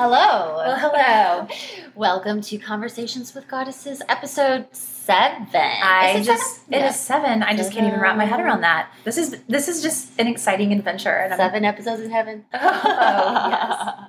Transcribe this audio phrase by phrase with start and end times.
[0.00, 0.54] Hello.
[0.56, 1.46] Well, hello.
[1.94, 5.60] Welcome to Conversations with Goddesses, episode seven.
[5.60, 6.72] I Is it just seven?
[6.72, 6.88] it Yeah.
[6.88, 7.42] is seven.
[7.42, 8.90] I just can't even wrap my head around that.
[9.04, 11.10] This is this is just an exciting adventure.
[11.14, 12.46] And I'm- seven episodes in heaven.
[12.54, 14.06] Oh,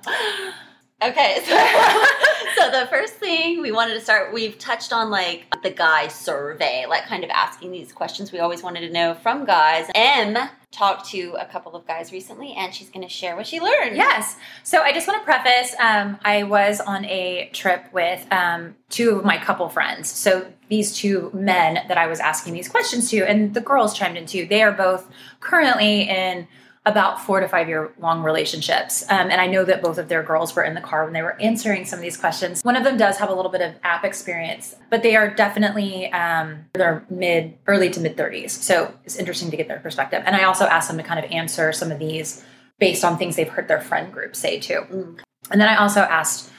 [1.04, 5.70] Okay, so, so the first thing we wanted to start, we've touched on like the
[5.70, 9.90] guy survey, like kind of asking these questions we always wanted to know from guys.
[9.96, 13.60] M talked to a couple of guys recently, and she's going to share what she
[13.60, 13.96] learned.
[13.96, 14.36] Yes.
[14.62, 19.18] So I just want to preface um, I was on a trip with um, two
[19.18, 20.08] of my couple friends.
[20.08, 24.16] So these two men that I was asking these questions to, and the girls chimed
[24.16, 25.10] in too, they are both
[25.40, 26.46] currently in
[26.84, 29.04] about four to five year long relationships.
[29.08, 31.22] Um, and I know that both of their girls were in the car when they
[31.22, 32.62] were answering some of these questions.
[32.62, 36.10] One of them does have a little bit of app experience, but they are definitely,
[36.12, 38.50] um, they're mid, early to mid 30s.
[38.50, 40.22] So it's interesting to get their perspective.
[40.26, 42.44] And I also asked them to kind of answer some of these
[42.80, 44.80] based on things they've heard their friend group say too.
[44.90, 45.20] Mm.
[45.52, 46.50] And then I also asked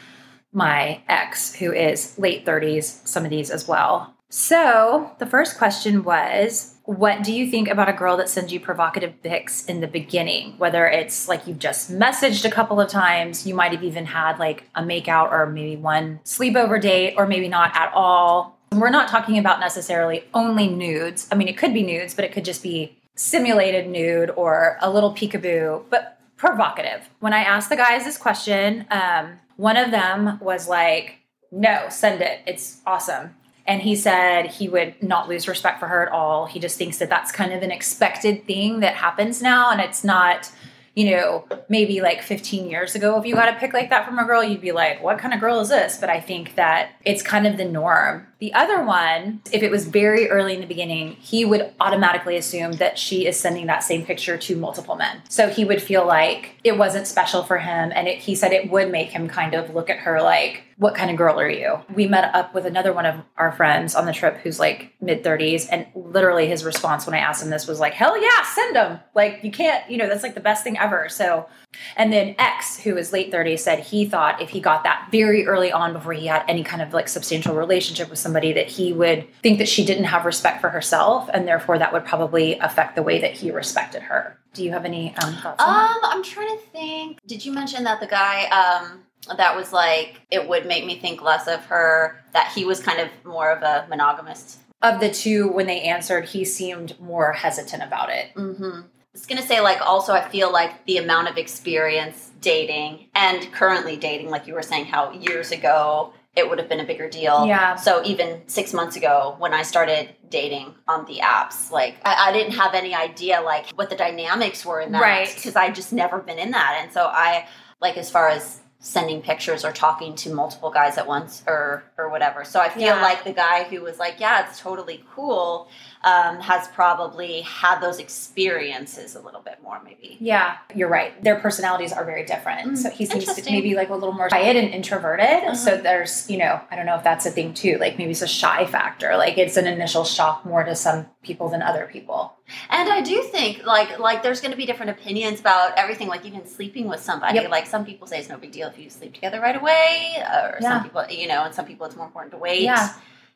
[0.53, 4.13] my ex, who is late 30s, some of these as well.
[4.29, 8.59] So the first question was What do you think about a girl that sends you
[8.59, 10.55] provocative pics in the beginning?
[10.57, 14.37] Whether it's like you've just messaged a couple of times, you might have even had
[14.37, 18.59] like a makeout or maybe one sleepover date, or maybe not at all.
[18.73, 21.25] We're not talking about necessarily only nudes.
[21.31, 24.89] I mean, it could be nudes, but it could just be simulated nude or a
[24.89, 27.07] little peekaboo, but provocative.
[27.21, 32.21] When I asked the guys this question, um, one of them was like, no, send
[32.21, 32.41] it.
[32.45, 33.35] It's awesome.
[33.65, 36.45] And he said he would not lose respect for her at all.
[36.45, 39.71] He just thinks that that's kind of an expected thing that happens now.
[39.71, 40.51] And it's not,
[40.95, 44.19] you know, maybe like 15 years ago, if you got a pic like that from
[44.19, 45.97] a girl, you'd be like, what kind of girl is this?
[45.97, 48.27] But I think that it's kind of the norm.
[48.43, 52.73] The other one, if it was very early in the beginning, he would automatically assume
[52.73, 55.21] that she is sending that same picture to multiple men.
[55.29, 57.93] So he would feel like it wasn't special for him.
[57.95, 60.95] And it, he said it would make him kind of look at her like, what
[60.95, 61.79] kind of girl are you?
[61.93, 65.23] We met up with another one of our friends on the trip who's like mid
[65.23, 65.67] 30s.
[65.71, 68.99] And literally his response when I asked him this was like, hell yeah, send them.
[69.15, 71.07] Like, you can't, you know, that's like the best thing ever.
[71.09, 71.47] So,
[71.95, 75.45] and then X, who is late 30s, said he thought if he got that very
[75.45, 78.91] early on before he had any kind of like substantial relationship with somebody, that he
[78.93, 81.29] would think that she didn't have respect for herself.
[81.33, 84.39] And therefore, that would probably affect the way that he respected her.
[84.53, 85.91] Do you have any um, thoughts on that?
[85.91, 87.19] Um, I'm trying to think.
[87.27, 89.03] Did you mention that the guy um
[89.37, 92.99] that was like it would make me think less of her that he was kind
[92.99, 94.59] of more of a monogamist?
[94.81, 98.33] Of the two, when they answered, he seemed more hesitant about it.
[98.35, 98.81] Mm-hmm.
[98.81, 103.51] I was gonna say like also I feel like the amount of experience dating and
[103.53, 107.07] currently dating, like you were saying, how years ago it would have been a bigger
[107.09, 107.45] deal.
[107.45, 107.75] Yeah.
[107.75, 112.33] So even six months ago, when I started dating on the apps, like I, I
[112.33, 115.31] didn't have any idea like what the dynamics were in that, Right.
[115.33, 117.47] Because I just never been in that, and so I
[117.81, 122.09] like as far as sending pictures or talking to multiple guys at once or or
[122.09, 122.43] whatever.
[122.43, 123.01] So I feel Yeah.
[123.01, 125.69] like the guy who was like, yeah, it's totally cool,
[126.03, 130.17] um, has probably had those experiences a little bit more, maybe.
[130.19, 131.21] Yeah, you're right.
[131.23, 132.71] Their personalities are very different.
[132.73, 135.25] Mm, so he seems to maybe like a little more quiet and introverted.
[135.43, 135.55] Uh-huh.
[135.55, 137.77] So there's, you know, I don't know if that's a thing too.
[137.79, 139.15] Like maybe it's a shy factor.
[139.15, 142.33] Like it's an initial shock more to some people than other people.
[142.69, 146.09] And I do think like like there's going to be different opinions about everything.
[146.09, 147.39] Like even sleeping with somebody.
[147.39, 147.49] Yep.
[147.49, 150.57] Like some people say it's no big deal if you sleep together right away, or
[150.59, 150.69] Yeah.
[150.69, 152.63] some people, you know, and some people it's more important to wait.
[152.63, 152.93] Yeah.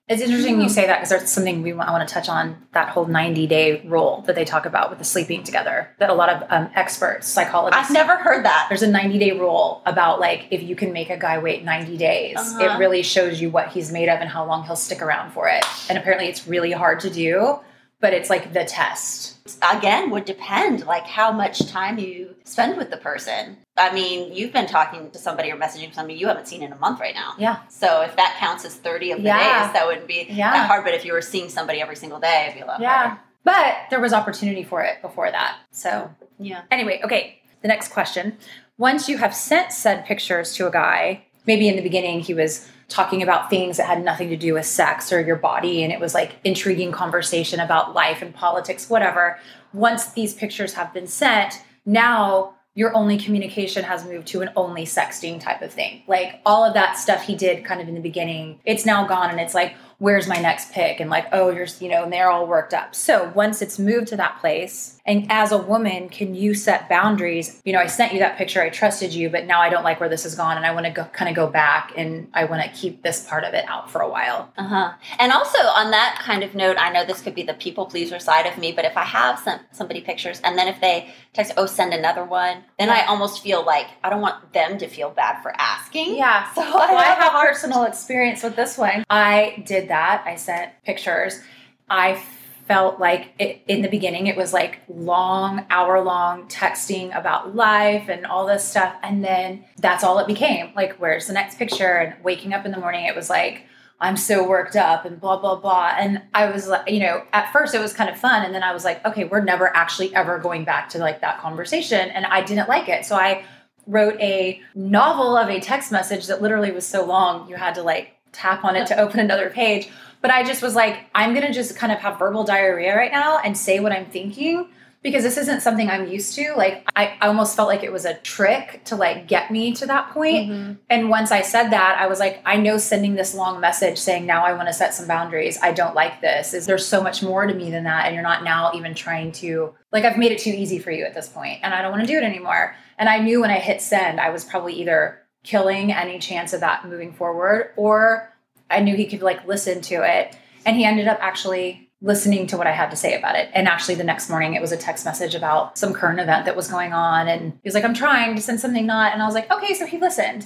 [0.09, 2.55] It's interesting you say that because there's something we want, I want to touch on
[2.71, 5.89] that whole 90 day rule that they talk about with the sleeping together.
[5.99, 8.67] That a lot of um, experts, psychologists, I've never heard that.
[8.69, 11.97] there's a 90 day rule about like if you can make a guy wait 90
[11.97, 12.75] days Uh-huh.
[12.75, 15.49] it really shows you what he's made of and how long he'll stick around for
[15.49, 17.59] it and apparently it's really hard to do
[17.99, 19.33] but it's like the test
[19.75, 23.57] Again, would depend like how much time you spend with the person.
[23.77, 26.75] I mean, you've been talking to somebody or messaging somebody you haven't seen in a
[26.77, 27.33] month right now.
[27.39, 29.63] yeah So if that counts as 30 of the Yeah.
[29.63, 30.51] days, that wouldn't be Yeah.
[30.51, 30.83] that hard.
[30.83, 33.21] But if you were seeing somebody every single day, it'd be a lot yeah harder.
[33.45, 36.61] but there was opportunity for it before that so Yeah.
[36.69, 38.37] anyway okay the next question
[38.77, 42.69] once you have sent said pictures to a guy maybe in the beginning he was
[42.87, 45.99] talking about things that had nothing to do with sex or your body and it
[45.99, 49.37] was like intriguing conversation about life and politics whatever.
[49.73, 54.85] Once these pictures have been sent now your only communication has moved to an only
[54.85, 56.03] sexting type of thing.
[56.07, 59.29] Like all of that stuff he did kind of in the beginning it's now gone
[59.29, 60.99] and it's like where's my next pic?
[60.99, 62.93] And like, oh, you're, you know, and they're all worked up.
[62.93, 67.61] So once it's moved to that place, and as a woman, can you set boundaries?
[67.63, 69.99] You know, I sent you that picture, I trusted you, but now I don't like
[70.01, 72.43] where this has gone and I want to go kind of go back and I
[72.43, 74.51] want to keep this part of it out for a while.
[74.57, 74.93] Uh huh.
[75.17, 78.19] And also on that kind of note, I know this could be the people pleaser
[78.19, 81.53] side of me, but if I have some somebody pictures and then if they text,
[81.55, 85.09] oh, send another one, then I almost feel like I don't want them to feel
[85.09, 86.17] bad for asking.
[86.17, 86.51] Yeah.
[86.51, 89.05] So well, I I have, have a personal experience with this one.
[89.09, 90.23] I did that.
[90.25, 91.41] I sent pictures.
[91.89, 92.21] I
[92.67, 98.09] felt like it, in the beginning it was like long hour long texting about life
[98.09, 98.93] and all this stuff.
[99.01, 100.73] And then that's all it became.
[100.75, 101.95] Like where's the next picture?
[101.95, 103.63] And waking up in the morning it was like
[103.99, 105.93] i'm so worked up and blah blah blah.
[105.97, 108.43] And i was like you know at first it was kind of fun.
[108.45, 111.39] And then i was like okay we're never actually ever going back to like that
[111.39, 112.09] conversation.
[112.09, 113.05] And i didn't like it.
[113.05, 113.45] So i
[113.87, 117.81] wrote a novel of a text message that literally was so long you had to
[117.81, 119.89] like tap on it to open another page
[120.21, 123.11] but I just was like, I'm going to just kind of have verbal diarrhea right
[123.11, 124.67] now and say what I'm thinking
[125.03, 126.53] because this isn't something I'm used to.
[126.57, 129.85] Like, I, I almost felt like it was a trick to like get me to
[129.85, 130.49] that point.
[130.49, 130.73] Mm-hmm.
[130.89, 134.25] And once I said that, I was like, I know sending this long message saying,
[134.25, 135.59] now I want to set some boundaries.
[135.61, 136.53] I don't like this.
[136.53, 138.05] Is there's so much more to me than that.
[138.05, 141.05] And you're not now even trying to, like, I've made it too easy for you
[141.05, 142.75] at this point and I don't want to do it anymore.
[142.97, 146.59] And I knew when I hit send, I was probably either killing any chance of
[146.61, 148.33] that moving forward or
[148.69, 150.35] I knew he could like listen to it.
[150.65, 153.49] And he ended up actually listening to what I had to say about it.
[153.53, 156.55] And actually, the next morning, it was a text message about some current event that
[156.55, 157.27] was going on.
[157.27, 159.13] And he was like, I'm trying to send something not.
[159.13, 160.45] And I was like, okay, so he listened.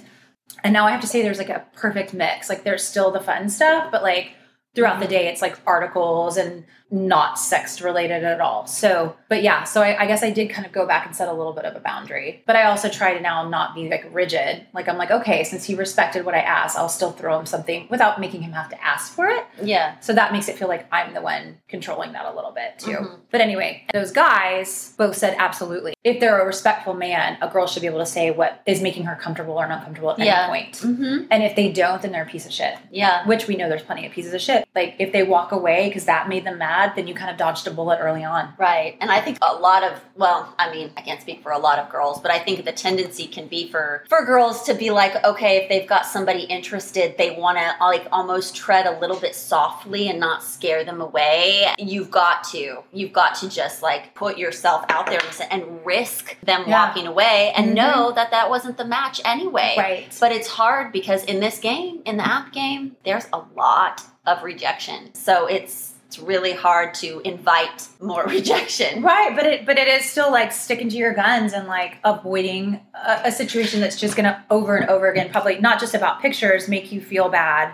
[0.63, 2.49] And now I have to say there's like a perfect mix.
[2.49, 4.33] Like, there's still the fun stuff, but like
[4.75, 6.63] throughout the day, it's like articles and
[6.93, 8.67] not sex related at all.
[8.67, 11.29] So, but yeah, so I, I, guess I did kind of go back and set
[11.29, 12.43] a little bit of a boundary.
[12.45, 14.67] But I also try to now not be like rigid.
[14.73, 17.87] Like I'm like, okay, since he respected what I asked, I'll still throw him something
[17.89, 19.45] without making him have to ask for it.
[19.63, 19.97] Yeah.
[20.01, 22.91] So that makes it feel like I'm the one controlling that a little bit too.
[22.97, 23.19] Mhm.
[23.31, 25.93] But anyway, those guys both said absolutely.
[26.03, 29.05] If they're a respectful man, a girl should be able to say what is making
[29.05, 30.41] her comfortable or uncomfortable at Yeah.
[30.41, 30.73] any point.
[30.79, 31.25] Mm-hmm.
[31.31, 33.25] And if they don't, then they're a piece of shit Yeah.
[33.25, 34.60] which we know there's plenty of pieces of shit.
[34.73, 37.67] Like if they walk away because that made them mad, then you kind of dodged
[37.67, 38.53] a bullet early on.
[38.57, 38.95] Right.
[39.01, 41.77] And I think a lot of well, I mean, I can't speak for a lot
[41.79, 45.21] of girls, but I think the tendency can be for for girls to be like,
[45.25, 49.35] okay, if they've got somebody interested, they want to like almost tread a little bit
[49.35, 51.65] softly and not scare them away.
[51.77, 52.77] You've got to.
[52.93, 56.85] You've got to just like put yourself out there and- and risk them Yeah.
[56.85, 57.75] walking away and Mhm.
[57.75, 59.75] know that that wasn't the match anyway.
[59.77, 60.17] Right.
[60.19, 64.43] But it's hard because in this game, in the app game, there's a lot of
[64.43, 65.13] rejection.
[65.13, 69.01] So it's it's really hard to invite more rejection.
[69.01, 72.81] Right, but it but it is still like sticking to your guns and like avoiding
[72.93, 76.67] a, a situation that's just gonna over and over again, probably not just about pictures,
[76.67, 77.73] make you feel bad.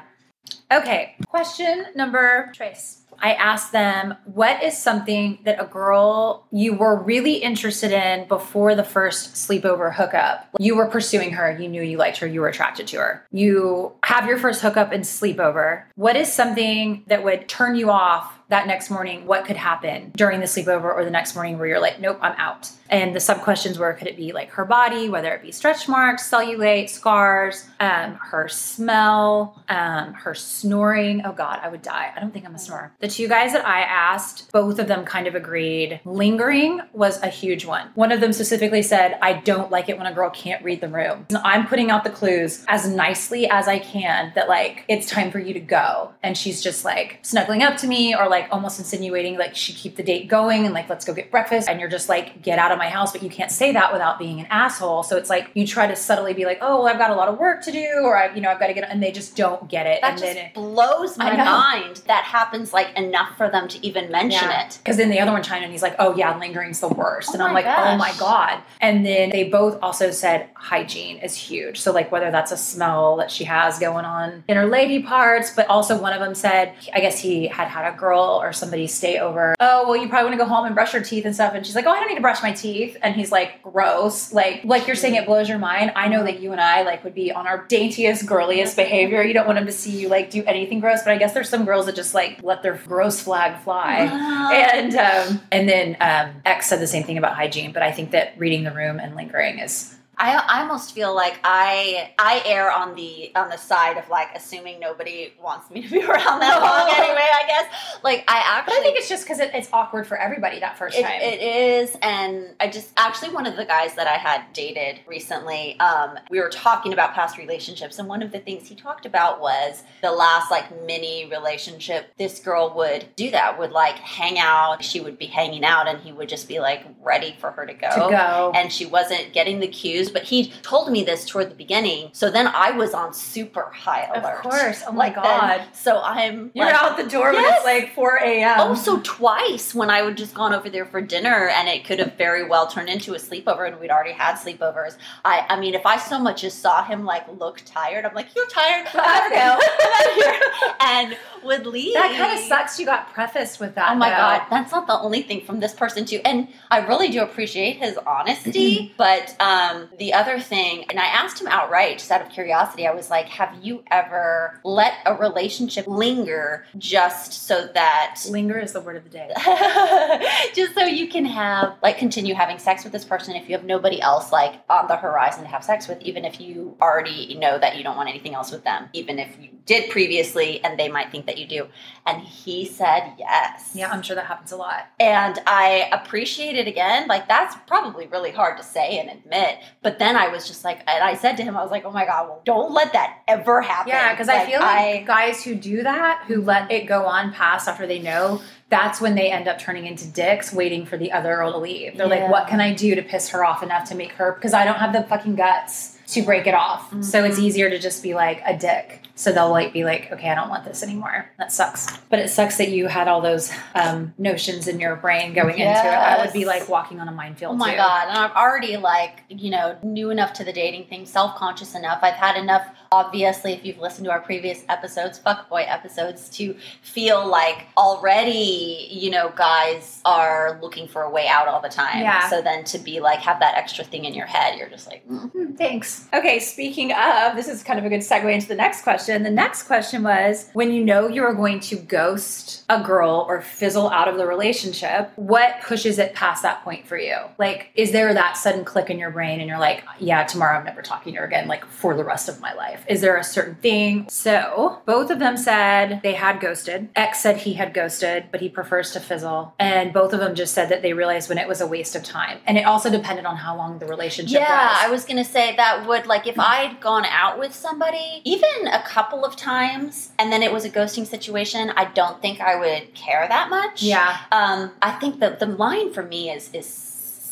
[0.72, 3.02] Okay, question number Trace.
[3.20, 8.76] I asked them, what is something that a girl you were really interested in before
[8.76, 10.48] the first sleepover hookup?
[10.60, 13.28] You were pursuing her, you knew you liked her, you were attracted to her.
[13.32, 15.84] You have your first hookup and sleepover.
[15.96, 19.26] What is something that would turn you off that next morning?
[19.26, 22.36] What could happen during the sleepover or the next morning where you're like, nope, I'm
[22.38, 22.72] out?
[22.90, 25.88] And the sub questions were could it be like her body, whether it be stretch
[25.88, 31.22] marks, cellulite, scars, um, her smell, um, her snoring?
[31.26, 32.12] Oh God, I would die.
[32.16, 32.94] I don't think I'm a snorer.
[33.00, 36.00] The two guys that I asked, both of them kind of agreed.
[36.06, 37.90] Lingering was a huge one.
[37.96, 40.88] One of them specifically said, I don't like it when a girl can't read the
[40.88, 41.26] room.
[41.30, 45.32] And I'm putting out the clues as nicely as I can that like it's time
[45.32, 46.14] for you to go.
[46.24, 49.96] And she's just like snuggling up to me or like almost insinuating like she keep
[49.96, 51.68] the date going and like let's go get breakfast.
[51.68, 54.20] And you're just like, get out of my house, but you can't say that without
[54.20, 55.04] being an asshole.
[55.04, 57.28] So it's like you try to subtly be like, oh, well, I've got a lot
[57.28, 59.36] of work to do, or I've, you know, I've got to get, and they just
[59.36, 60.02] don't get it.
[60.02, 61.98] That and just then it, blows my mind.
[62.08, 64.80] That happens like enough for them to even mention it.
[64.84, 67.30] Because then the other one chimed in, and he's like, "Oh yeah, lingering's the worst,"
[67.30, 71.36] Oh and I'm like, "Oh my god!" And then they both also said hygiene is
[71.36, 71.80] huge.
[71.80, 75.52] So like whether that's a smell that she has going on in her lady parts,
[75.56, 78.88] but also one of them said, I guess he had had a girl or somebody
[78.88, 79.56] stay over.
[79.60, 81.54] Oh well, you probably want to go home and brush your teeth and stuff.
[81.54, 82.67] And she's like, "Oh, I don't need to brush my teeth,"
[83.02, 85.92] and he's like, "Gross!" Like like you're saying, it blows your mind.
[85.96, 89.22] I know that you and I like would be on our daintiest, girliest behavior.
[89.24, 91.50] You don't want them to see you like do anything gross, but I guess there's
[91.50, 94.08] some girls that just like let their gross flag fly
[94.54, 98.12] and um, and then um, X said the same thing about hygiene, but I think
[98.12, 102.72] that reading the room and lingering is I, I almost feel like I I err
[102.72, 106.62] on the on the side of like assuming nobody wants me to be around that
[106.62, 107.28] long anyway.
[107.34, 108.74] I guess like I actually.
[108.74, 111.22] But I think it's just because it, it's awkward for everybody that first It, time.
[111.22, 115.80] it is, and I just actually one of the guys that I had dated recently.
[115.80, 119.40] Um, we were talking about past relationships, and one of the things he talked about
[119.40, 122.12] was the last like mini relationship.
[122.18, 124.84] This girl would do that, would like hang out.
[124.84, 127.74] She would be hanging out, and he would just be like ready for her to
[127.74, 127.90] go.
[127.90, 128.52] to go.
[128.56, 132.10] And she wasn't getting the cues, but he told me this toward the beginning.
[132.14, 134.46] So then I was on super high alert.
[134.46, 134.84] of course.
[134.88, 135.62] Oh my Like then- god.
[135.74, 138.56] so I'm You're like, out the door when it's like 4 a.m.
[138.60, 142.00] Oh, so twice when I would just gone over there for dinner, and it could
[142.00, 144.98] have very well turned into a sleepover, and we'd already had sleepovers.
[145.26, 148.36] I, I mean, if I so much as saw him like look tired, I'm like,
[148.36, 151.94] "You're tired, I'm out of here, I'm out of here," and would leave.
[151.94, 152.80] that kind of sucks.
[152.80, 153.92] You got prefaced with that.
[153.92, 154.16] Oh my though.
[154.16, 156.20] god, that's not the only thing from this person too.
[156.26, 158.94] And I really do appreciate his honesty.
[158.98, 162.94] but um, the other thing, and I asked him outright, just out of curiosity, I
[162.94, 168.82] was like, "Have you ever let a relationship linger just so that Linger is the
[168.82, 169.32] word of the day.
[170.54, 173.66] just so you can have like continue having sex with this person if you have
[173.66, 177.58] nobody else like on the horizon to have sex with even if you already know
[177.58, 180.90] that you don't want anything else with them even if you did previously and they
[180.90, 181.68] might think that you do
[182.06, 184.88] and he said yes Yeah, I'm sure that happens a lot.
[185.00, 187.08] and I appreciate it again.
[187.08, 189.60] Like that's probably really hard to say and admit.
[189.82, 191.92] But then I was just like, and I said to him, I was like, oh
[191.92, 193.90] my god, well, don't let that ever happen.
[193.90, 197.68] Yeah, because I feel like guys who do that, who let it go on past
[197.68, 201.36] after they know, that's when they end up turning into dicks, waiting for the other
[201.36, 201.96] girl to leave.
[201.98, 202.24] They're Yeah.
[202.24, 204.34] like, what can I do to piss her off enough to make her?
[204.34, 206.88] Because I don't have the fucking guts to break it off.
[206.88, 207.02] Mm-hmm.
[207.02, 209.02] So it's easier to just be like a dick.
[209.18, 211.32] So they'll like be like, okay, I don't want this anymore.
[211.40, 211.98] That sucks.
[212.10, 215.72] But it sucks that you had all those um, notions in your brain going into
[215.72, 215.76] it.
[215.76, 217.54] I would be like walking on a minefield.
[217.54, 217.78] Oh my too.
[217.78, 218.10] god!
[218.10, 222.00] And I'm already like, you know, new enough to the dating thing, self conscious enough.
[222.04, 227.28] I've had enough, obviously, if you've listened to our previous episodes, fuckboy episodes, to feel
[227.28, 232.02] like already, you know, guys are looking for a way out all the time.
[232.02, 232.30] Yeah.
[232.30, 235.08] So then to be like, have that extra thing in your head, you're just like,
[235.08, 235.32] mm.
[235.32, 236.08] Hmm, Thanks.
[236.14, 239.24] Okay, speaking of, this is kind of a good segue into the next question.
[239.24, 243.42] The next question was when you know you are going to ghost a girl or
[243.42, 247.18] fizzle out of the relationship, what pushes it past that point for you?
[247.38, 250.66] Like, is there that sudden click in your brain and you're like, yeah, tomorrow I'm
[250.66, 252.77] never talking to her again, like for the rest of my life?
[252.88, 254.08] Is there a certain thing?
[254.10, 256.90] So, both of them said they had ghosted.
[256.96, 259.54] X said he had ghosted, but he prefers to fizzle.
[259.60, 262.04] And both of them just said that they realized when it was a waste of
[262.04, 262.40] time.
[262.46, 264.78] And it also depended on how long the relationship Yeah, was.
[264.86, 268.82] I was gonna say that would like if I'd gone out with somebody, even a
[268.84, 272.94] couple of times, and then it was a ghosting situation, I don't think I would
[272.94, 273.84] care that much.
[273.84, 276.68] Yeah, Um, I think that the line for me is is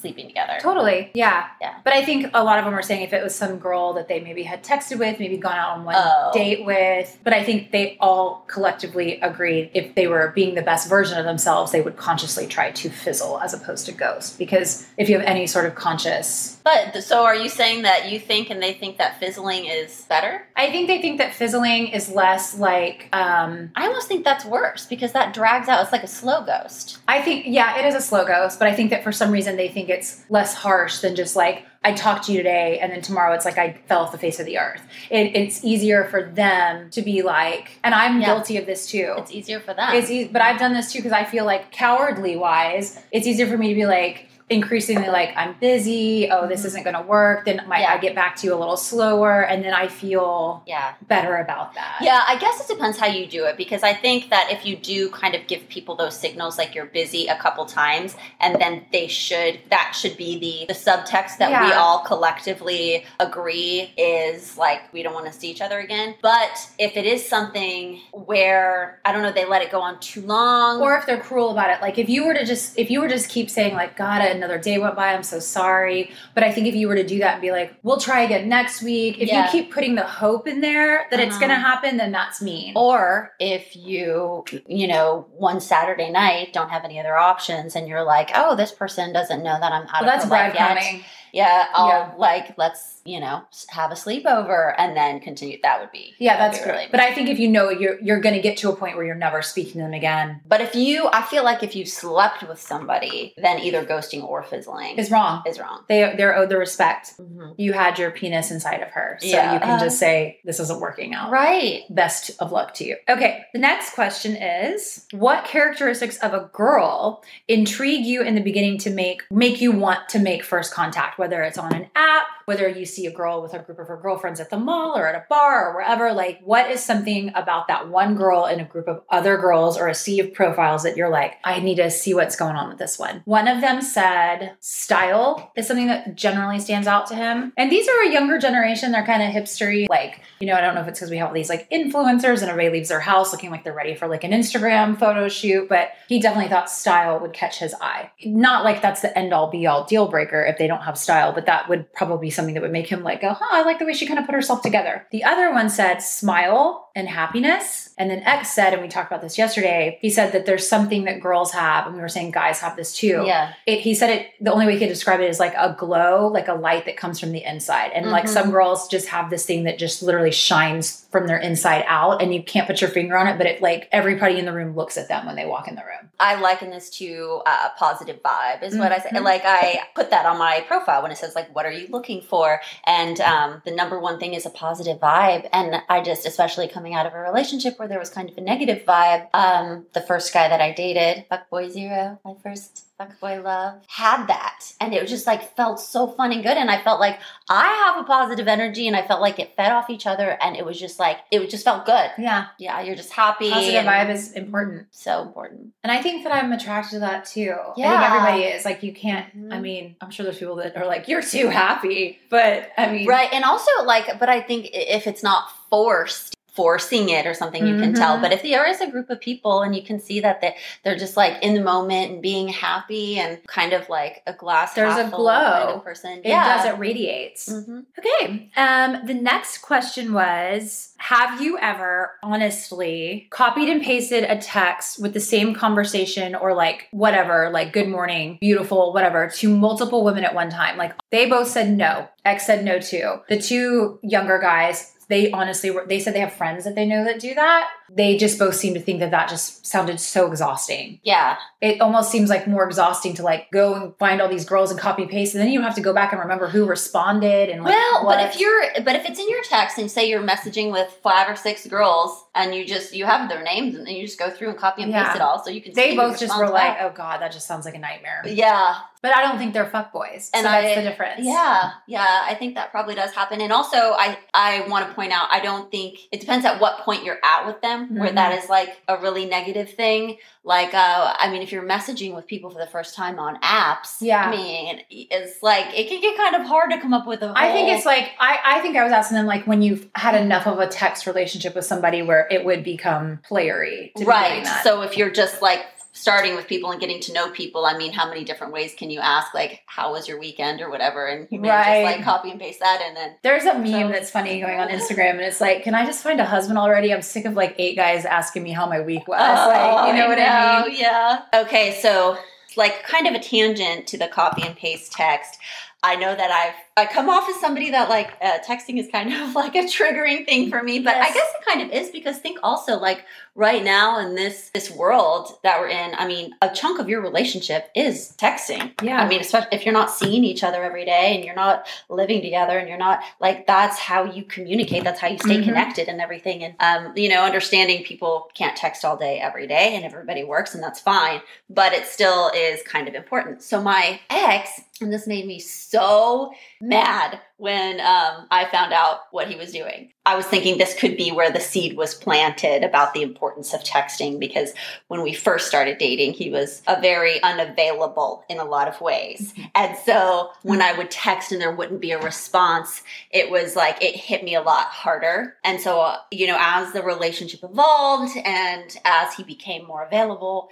[0.05, 0.57] sleeping together.
[0.61, 1.09] totally.
[1.15, 1.47] Yeah.
[1.59, 1.75] Yeah.
[1.83, 4.07] But I think a lot of them were saying if it was some girl that
[4.07, 6.29] they maybe had texted with, maybe gone out on one Oh.
[6.33, 10.87] date with, but I think they all collectively agreed if they were being the best
[10.87, 14.37] version of themselves, they would consciously try to fizzle as opposed to ghost.
[14.37, 18.19] Because if you have any sort of conscious, But so are you saying that you
[18.19, 20.47] think and they think that fizzling is better?
[20.55, 24.87] I think they think that fizzling is less like, um, I almost think that's worse
[24.87, 25.83] because that drags out.
[25.83, 26.97] It's like a slow ghost.
[27.07, 29.57] I think, yeah, it is a slow ghost, but I think that for some reason
[29.57, 33.03] they think it's less harsh than just like, I talked to you today, and then
[33.03, 34.81] tomorrow it's like I fell off the face of the earth.
[35.11, 38.25] It, it's easier for them to be like, and I'm Yeah.
[38.33, 39.13] guilty of this too.
[39.19, 39.93] It's easier for them.
[39.93, 43.45] It's e- but I've done this too because I feel like cowardly wise, it's easier
[43.45, 46.29] for me to be like increasingly like I'm busy.
[46.29, 46.65] Oh, this Mhm.
[46.65, 47.45] isn't going to work.
[47.45, 47.93] Then my, Yeah.
[47.93, 50.93] I get back to you a little slower, and then I feel yeah.
[51.07, 51.97] better about that.
[52.01, 54.75] Yeah, I guess it depends how you do it because I think that if you
[54.75, 58.85] do kind of give people those signals like you're busy a couple times and then
[58.91, 64.81] they should that should be the the subtext that we all collectively agree is like
[64.93, 66.15] we don't want to see each other again.
[66.21, 70.21] But if it is something where I don't know they let it go on too
[70.21, 73.01] long Or if they're cruel about it, like if you were to just if you
[73.01, 76.11] were just keep saying like, God, another day went by, I'm so sorry.
[76.33, 78.47] But I think if you were to do that and be like, we'll try again
[78.49, 79.45] next week, if Yeah.
[79.45, 81.47] you keep putting the hope in there that it's Uh-huh.
[81.47, 82.73] going to happen, then that's mean.
[82.75, 88.03] Or if you, you know, one Saturday night don't have any other options and you're
[88.03, 91.01] like, oh, this person doesn't know that I'm out well, of that's life yet.
[91.35, 92.11] Yeah, I'll Yeah.
[92.17, 95.59] like let's you know have a sleepover and then continue.
[95.61, 96.71] That would be Yeah, that's great.
[96.71, 96.87] really.
[96.89, 99.05] But I think if you know you're you're going to get to a point where
[99.05, 102.41] you're never speaking to them again, but if you, I feel like if you slept
[102.47, 105.43] with somebody, then either ghosting or fizzling is wrong.
[105.45, 105.83] is wrong.
[105.89, 107.13] They they're owed the respect.
[107.19, 107.53] Mhm.
[107.57, 109.53] You had your penis inside of her, so Yeah.
[109.53, 111.31] you can Uh, just say this isn't working out.
[111.31, 111.83] Right.
[111.89, 112.95] Best of luck to you.
[113.09, 118.77] Okay, the next question is what characteristics of a girl intrigue you in the beginning
[118.79, 122.67] to make make you want to make first contact, whether it's on an app, whether
[122.67, 125.15] you see a girl with a group of her girlfriends at the mall or at
[125.15, 128.87] a bar or wherever, like what is something about that one girl in a group
[128.87, 132.13] of other girls or a sea of profiles that you're like, I need to see
[132.13, 133.21] what's going on with this one?
[133.25, 137.53] One of them said style is something that generally stands out to him.
[137.57, 138.91] And these are a younger generation.
[138.91, 139.87] They're kind of hipstery.
[139.89, 142.41] Like, you know, I don't know if it's because we have all these like influencers
[142.41, 145.67] and everybody leaves their house looking like they're ready for like an Instagram photo shoot,
[145.67, 148.11] but he definitely thought style would catch his eye.
[148.23, 151.33] Not like that's the end all be all deal breaker if they don't have style,
[151.33, 153.85] but that would probably something that would make him like go, huh, I like the
[153.85, 155.07] way she kind of put herself together.
[155.11, 157.93] The other one said smile and happiness.
[157.97, 161.05] And then X said, and we talked about this yesterday, he said that there's something
[161.05, 163.23] that girls have, and we were saying guys have this too.
[163.25, 163.53] Yeah.
[163.65, 166.27] It, he said it, the only way he could describe it is like a glow,
[166.27, 167.91] like a light that comes from the inside.
[167.93, 168.29] And like Mhm.
[168.29, 172.33] some girls just have this thing that just literally shines from their inside out, and
[172.33, 174.97] you can't put your finger on it, but it like everybody in the room looks
[174.97, 176.09] at them when they walk in the room.
[176.19, 179.09] I liken this to uh, positive vibe, is what I say.
[179.09, 179.23] Mhm.
[179.23, 182.21] Like I put that on my profile when it says like, "What are you looking
[182.25, 185.47] for?" And um, the number one thing is a positive vibe.
[185.51, 188.41] And I just, especially coming out of a relationship where there was kind of a
[188.41, 193.81] negative vibe, um, the first guy that I dated, fuckboy zero, my first fuckboy love,
[193.87, 196.57] had that, and it just like felt so fun and good.
[196.57, 199.71] And I felt like I have a positive energy, and I felt like it fed
[199.71, 202.11] off each other, and it was just like it just felt good.
[202.17, 202.47] Yeah.
[202.57, 203.49] Yeah, you're just happy.
[203.49, 204.87] Positive vibe is important.
[204.91, 205.73] so important.
[205.83, 207.53] And I think that I'm attracted to that too.
[207.59, 207.99] I Yeah.
[207.99, 208.65] think everybody is.
[208.65, 209.53] Like you can't Mhm.
[209.53, 212.19] I mean, I'm sure there's people that are like, You're too happy.
[212.29, 213.29] But I mean Right.
[213.33, 217.77] And also, like, but I think if it's not forced, forcing it or something, you
[217.77, 218.17] can tell.
[218.17, 218.21] Mhm.
[218.21, 220.95] But if there is a group of people and you can see that they, they're
[220.97, 224.93] just like in the moment and being happy and kind of like a glass There's
[224.95, 225.75] a full kind glow.
[225.77, 226.19] of person.
[226.23, 227.51] it does, it radiates.
[227.51, 228.49] hmm Okay.
[228.55, 235.13] Um, the next question was Have you ever honestly copied and pasted a text with
[235.13, 240.33] the same conversation or like whatever, like good morning, beautiful, whatever, to multiple women at
[240.33, 240.77] one time?
[240.77, 242.07] Like they both said no.
[242.25, 243.21] X said no to.
[243.29, 247.03] The two younger guys, they honestly were, they said they have friends that they know
[247.03, 247.69] that do that.
[247.89, 250.99] They just both seem to think that that just sounded so exhausting.
[251.03, 251.37] Yeah.
[251.61, 254.79] It almost seems like more exhausting to like go and find all these girls and
[254.79, 257.73] copy paste, and then you have to go back and remember who responded and like,
[257.73, 258.17] Well, what.
[258.17, 261.29] but if you're, but if it's in your text and say you're messaging with five
[261.29, 264.29] or six girls and you just, you have their names and then you just go
[264.29, 266.49] through and copy and paste it all so you can see they both just were
[266.49, 268.75] like, "Oh God, that just sounds like a nightmare." yeah.
[269.01, 271.19] But I don't think they're fuckboys, And so that's I- the difference.
[271.23, 273.39] Yeah, yeah, I think that probably does happen.
[273.39, 276.79] And also, I I want to point out, I don't think it depends at what
[276.79, 278.15] point you're at with them, where Mhm.
[278.15, 280.17] that is like a really negative thing.
[280.43, 283.97] Like, uh, I mean, if you're messaging with people for the first time on apps,
[283.99, 284.23] Yeah.
[284.27, 287.33] I mean, it's like it can get kind of hard to come up with a.
[287.35, 290.15] I think it's like I, I think I was asking them like when you've had
[290.15, 293.91] enough of a text relationship with somebody where it would become playery.
[293.93, 294.43] To be right.
[294.43, 294.63] that.
[294.63, 295.61] So if you're just like
[295.95, 298.89] starting with people and getting to know people, I mean, how many different ways can
[298.89, 299.33] you ask?
[299.33, 301.83] Like, how was your weekend or whatever, and you may Right.
[301.85, 304.59] just like copy and paste that, and then There's a meme So- that's funny going
[304.59, 306.93] on Instagram, and it's like, "Can I just find a husband already?
[306.93, 309.17] I'm sick of like eight guys asking me how my week was.
[309.19, 310.75] like, you oh, know what I mean?
[310.77, 311.21] Yeah.
[311.33, 312.17] Okay, so
[312.57, 315.39] like kind of a tangent to the copy and paste text.
[315.85, 319.13] I know that I've I come off as somebody that like uh, texting is kind
[319.23, 322.17] of like a triggering thing for me, but I guess it kind of is because
[322.17, 326.49] think also like right now in this this world that we're in, I mean, a
[326.49, 328.73] chunk of your relationship is texting.
[328.83, 328.97] Yeah.
[329.01, 332.21] I mean, especially if you're not seeing each other every day and you're not living
[332.21, 334.83] together and you're not like that's how you communicate.
[334.83, 335.45] That's how you stay Mhm.
[335.45, 336.43] connected and everything.
[336.43, 340.53] And um, you know, understanding people can't text all day every day and everybody works
[340.55, 343.43] and that's fine, but it still is kind of important.
[343.43, 349.29] So my ex, and this made me so mad when um, I found out what
[349.29, 349.93] he was doing.
[350.05, 353.61] I was thinking this could be where the seed was planted about the importance of
[353.63, 354.53] texting because
[354.87, 359.33] when we first started dating, he was a very unavailable in a lot of ways.
[359.55, 363.81] And so when I would text and there wouldn't be a response, it was like
[363.81, 365.37] it hit me a lot harder.
[365.43, 370.49] And so, uh, you know, as the relationship evolved and as he became more available,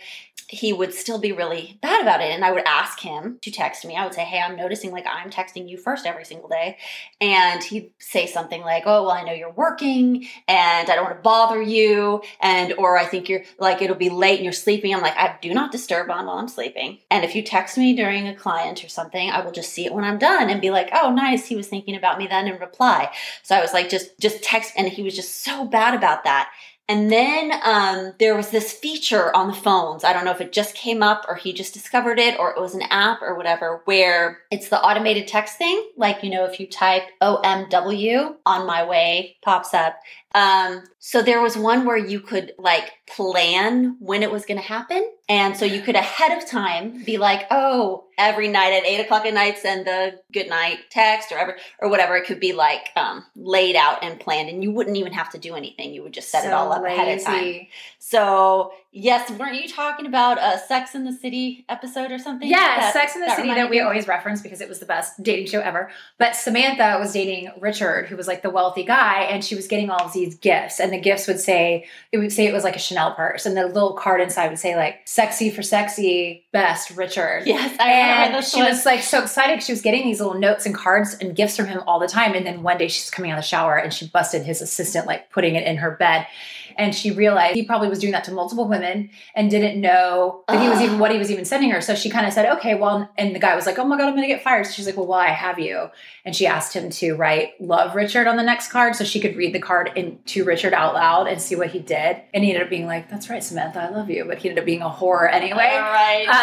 [0.53, 2.31] he would still be really bad about it.
[2.31, 3.95] And I would ask him to text me.
[3.95, 6.77] I would say, Hey, I'm noticing like I'm texting you first every single day.
[7.19, 11.17] And he'd say something like, Oh, well, I know you're working and I don't want
[11.17, 12.21] to bother you.
[12.39, 14.93] And, or I think you're like, it'll be late and you're sleeping.
[14.93, 16.99] I'm like, I do not disturb on while I'm sleeping.
[17.09, 19.93] And if you text me during a client or something, I will just see it
[19.93, 21.47] when I'm done and be like, Oh, nice.
[21.47, 23.11] He was thinking about me then and reply.
[23.41, 24.73] So I was like, just, just text.
[24.77, 26.51] And he was just so bad about that.
[26.89, 30.03] And then um, there was this feature on the phones.
[30.03, 32.59] I don't know if it just came up or he just discovered it or it
[32.59, 35.81] was an app or whatever, where it's the automated text thing.
[35.95, 39.97] Like, you know, if you type OMW on my way, pops up.
[40.35, 44.67] Um, so there was one where you could like plan when it was going to
[44.67, 45.09] happen.
[45.29, 49.25] And so you could ahead of time be like, oh, every night at eight o'clock
[49.25, 52.17] at night, send the good night text or ever or whatever.
[52.17, 55.37] It could be like um, laid out and planned, and you wouldn't even have to
[55.37, 55.93] do anything.
[55.93, 57.67] You would just set it all up ahead of time.
[57.99, 62.47] So yes, weren't you talking about a Sex in the City episode or something?
[62.47, 63.83] Yeah, That- Sex in the City that we you?
[63.83, 65.89] always reference because it was the best dating show ever.
[66.17, 69.89] But Samantha was dating Richard, who was like the wealthy guy, and she was getting
[69.89, 70.79] all of these gifts.
[70.79, 73.57] And the gifts would say, it would say it was like a Chanel purse, and
[73.57, 78.45] the little card inside would say like "sexy for sexy, best Richard." Yes, I And
[78.45, 78.69] she one.
[78.69, 79.61] was like so excited.
[79.61, 82.33] She was getting these little notes and cards and gifts from him all the time.
[82.33, 85.05] And then one day she's coming out of the shower and she busted his assistant,
[85.05, 86.25] like putting it in her bed.
[86.75, 90.59] And she realized he probably was doing that to multiple women and didn't know that
[90.59, 91.81] he was even what he was even sending her.
[91.81, 94.07] So she kind of said, okay, well, and the guy was like, oh my God,
[94.07, 94.65] I'm going to get fired.
[94.65, 95.89] So she's like, well, why have you?
[96.25, 99.35] And she asked him to write love Richard on the next card so she could
[99.35, 102.17] read the card in, to Richard out loud and see what he did.
[102.33, 104.25] And he ended up being like, that's right, Samantha, I love you.
[104.25, 105.69] But he ended up being a whore anyway.
[105.73, 106.25] All right.
[106.27, 106.42] Um,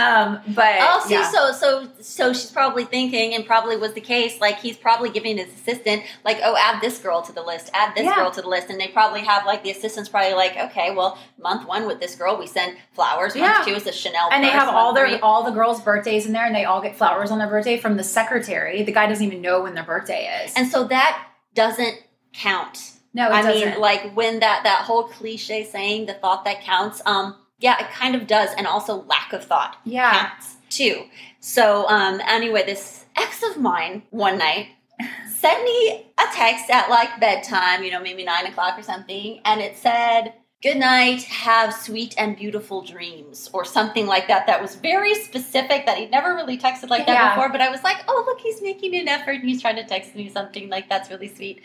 [0.54, 1.30] but also, yeah.
[1.30, 4.40] so so so she's probably thinking, and probably was the case.
[4.40, 7.94] Like he's probably giving his assistant, like, oh, add this girl to the list, add
[7.94, 8.14] this Yeah.
[8.16, 11.18] girl to the list, and they probably have like the assistant's probably like, okay, well,
[11.38, 13.34] month one with this girl, we send flowers.
[13.34, 13.64] Month Yeah.
[13.72, 16.26] two is a Chanel, and they purse, have all their three- all the girls' birthdays
[16.26, 18.82] in there, and they all get flowers on their birthday from the secretary.
[18.82, 20.52] The guy doesn't even know when their birthday is.
[20.56, 21.94] and so that doesn't
[22.32, 22.92] count.
[23.12, 23.70] no, it I doesn't.
[23.70, 27.02] mean, like when that that whole cliche saying, the thought that counts.
[27.04, 29.76] Um, yeah, it kind of does, and also lack of thought.
[29.84, 31.04] yeah, counts too.
[31.40, 34.68] So um anyway, this ex of mine one night
[35.38, 39.60] sent me a text at like bedtime, you know, maybe nine o'clock or something, and
[39.60, 44.46] it said, Good night, have sweet and beautiful dreams, or something like that.
[44.46, 47.34] That was very specific that he'd never really texted like that Yeah.
[47.34, 49.84] before, but I was like, Oh, look, he's making an effort and he's trying to
[49.86, 51.62] text me something like that's really sweet.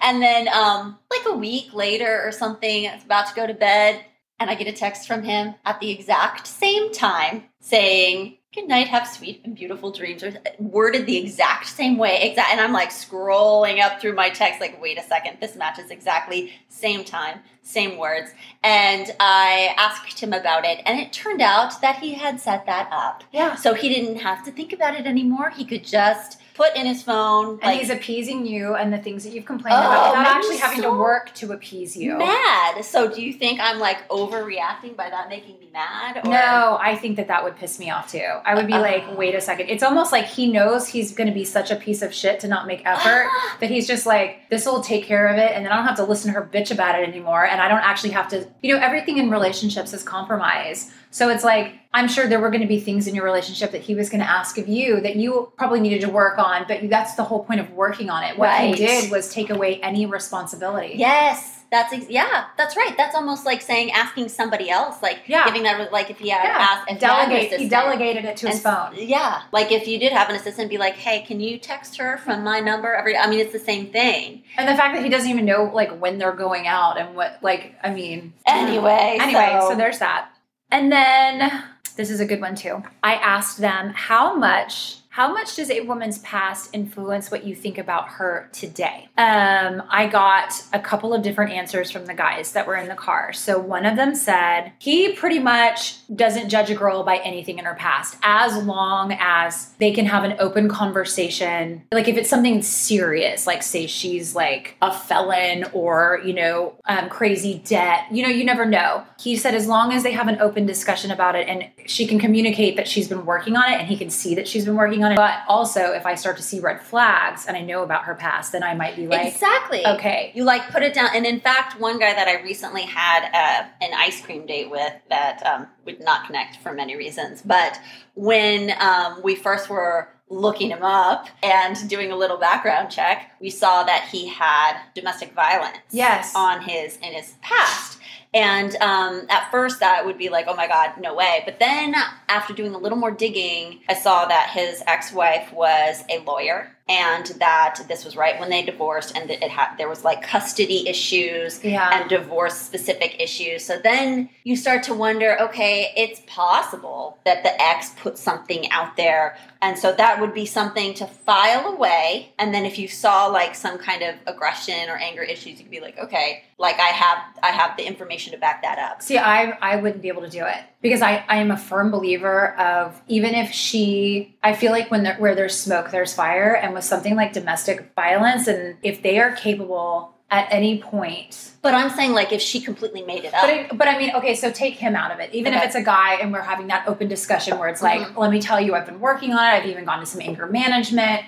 [0.00, 3.54] And then um like a week later or something, I was about to go to
[3.54, 4.04] bed,
[4.38, 8.88] and I get a text from him at the exact same time saying, Good night,
[8.88, 12.22] have sweet and beautiful dreams, or worded the exact same way.
[12.22, 15.90] Exact, and I'm like scrolling up through my text, like, wait a second, this matches
[15.90, 18.30] exactly same time, same words.
[18.64, 22.88] And I asked him about it, and it turned out that he had set that
[22.90, 23.24] up.
[23.30, 23.56] yeah.
[23.56, 25.50] So he didn't have to think about it anymore.
[25.50, 29.24] He could just put in his phone, And like, he's appeasing you and the things
[29.24, 32.16] that you've complained Oh, about without actually having to work to appease you.
[32.18, 32.82] mad.
[32.84, 36.18] So do you think I'm like overreacting by that making me mad?
[36.24, 36.30] Or?
[36.30, 38.24] No, I think that that would piss me off too.
[38.44, 38.80] I would be Uh-uh.
[38.80, 39.68] like, wait a second.
[39.68, 42.48] It's almost like he knows he's going to be such a piece of shit to
[42.48, 43.28] not make effort
[43.60, 45.52] that he's just like, this will take care of it.
[45.52, 47.44] And then I don't have to listen to her bitch about it anymore.
[47.44, 50.90] And I don't actually have to, you know, everything in relationships is compromise.
[51.10, 53.80] So it's like, I'm sure there were going to be things in your relationship that
[53.80, 56.90] he was going to ask of you that you probably needed to work on, but
[56.90, 58.36] that's the whole point of working on it.
[58.38, 58.74] What Right.
[58.74, 60.94] he did was take away any responsibility.
[60.96, 61.52] Yes.
[61.68, 62.94] That's ex- yeah, that's right.
[62.96, 65.44] That's almost like saying asking somebody else, like Yeah.
[65.46, 66.58] giving that like if he had Yeah.
[66.60, 67.70] asked if he Delegate, he assistant.
[67.70, 68.90] delegated it to his phone.
[68.94, 72.18] Yeah, like if you did have an assistant, be like, "Hey, can you text her
[72.18, 74.44] from my number every?" I mean, it's the same thing.
[74.56, 77.38] And the fact that he doesn't even know like when they're going out and what
[77.42, 80.28] like I mean Anyway, anyway, so, so, there's that.
[80.76, 81.64] And then
[81.96, 82.82] this is a good one too.
[83.02, 87.78] I asked them how much how much does a woman's past influence what you think
[87.78, 89.08] about her today?
[89.16, 92.94] Um, I got a couple of different answers from the guys that were in the
[92.94, 93.32] car.
[93.32, 97.64] So one of them said he pretty much doesn't judge a girl by anything in
[97.64, 101.84] her past as long as they can have an open conversation.
[101.90, 107.08] Like if it's something serious, like say she's like a felon or, you know, um,
[107.08, 109.02] crazy debt, you know, you never know.
[109.18, 112.18] He said as long as they have an open discussion about it and she can
[112.18, 115.05] communicate that she's been working on it and he can see that she's been working
[115.05, 115.16] on it.
[115.16, 118.52] But also, if I start to see red flags and I know about her past,
[118.52, 119.86] then I might be like, exactly.
[119.86, 123.24] okay, You like put it down, and in fact, one guy that I recently had
[123.32, 127.42] uh, an ice cream date with that um, would not connect for many reasons.
[127.42, 127.80] But
[128.14, 133.48] when um, we first were looking him up and doing a little background check, we
[133.48, 136.34] saw that he had domestic violence Yes.
[136.34, 137.95] on his in his past.
[138.34, 141.42] And um, at first, that would be like, oh my God, no way.
[141.44, 141.94] But then,
[142.28, 146.75] after doing a little more digging, I saw that his ex wife was a lawyer
[146.88, 150.22] and that this was right when they divorced and that it had there was like
[150.22, 151.90] custody issues yeah.
[151.92, 153.64] and divorce specific issues.
[153.64, 158.96] So then you start to wonder, okay, it's possible that the ex put something out
[158.96, 159.36] there.
[159.60, 162.32] And so that would be something to file away.
[162.38, 165.70] And then if you saw like some kind of aggression or anger issues, you could
[165.70, 169.02] be like, okay, like I have I have the information to back that up.
[169.02, 171.90] See, I I wouldn't be able to do it because I I am a firm
[171.90, 176.54] believer of even if she I feel like when there, where there's smoke there's fire
[176.54, 181.52] and with something like domestic violence and if they are capable at any point.
[181.62, 183.42] But I'm saying like if she completely made it up.
[183.42, 185.32] But I, but I mean, okay, so take him out of it.
[185.34, 188.16] Even if it's a guy and we're having that open discussion where it's like, Mhm.
[188.16, 189.48] let me tell you, I've been working on it.
[189.56, 191.22] I've even gone to some anger management.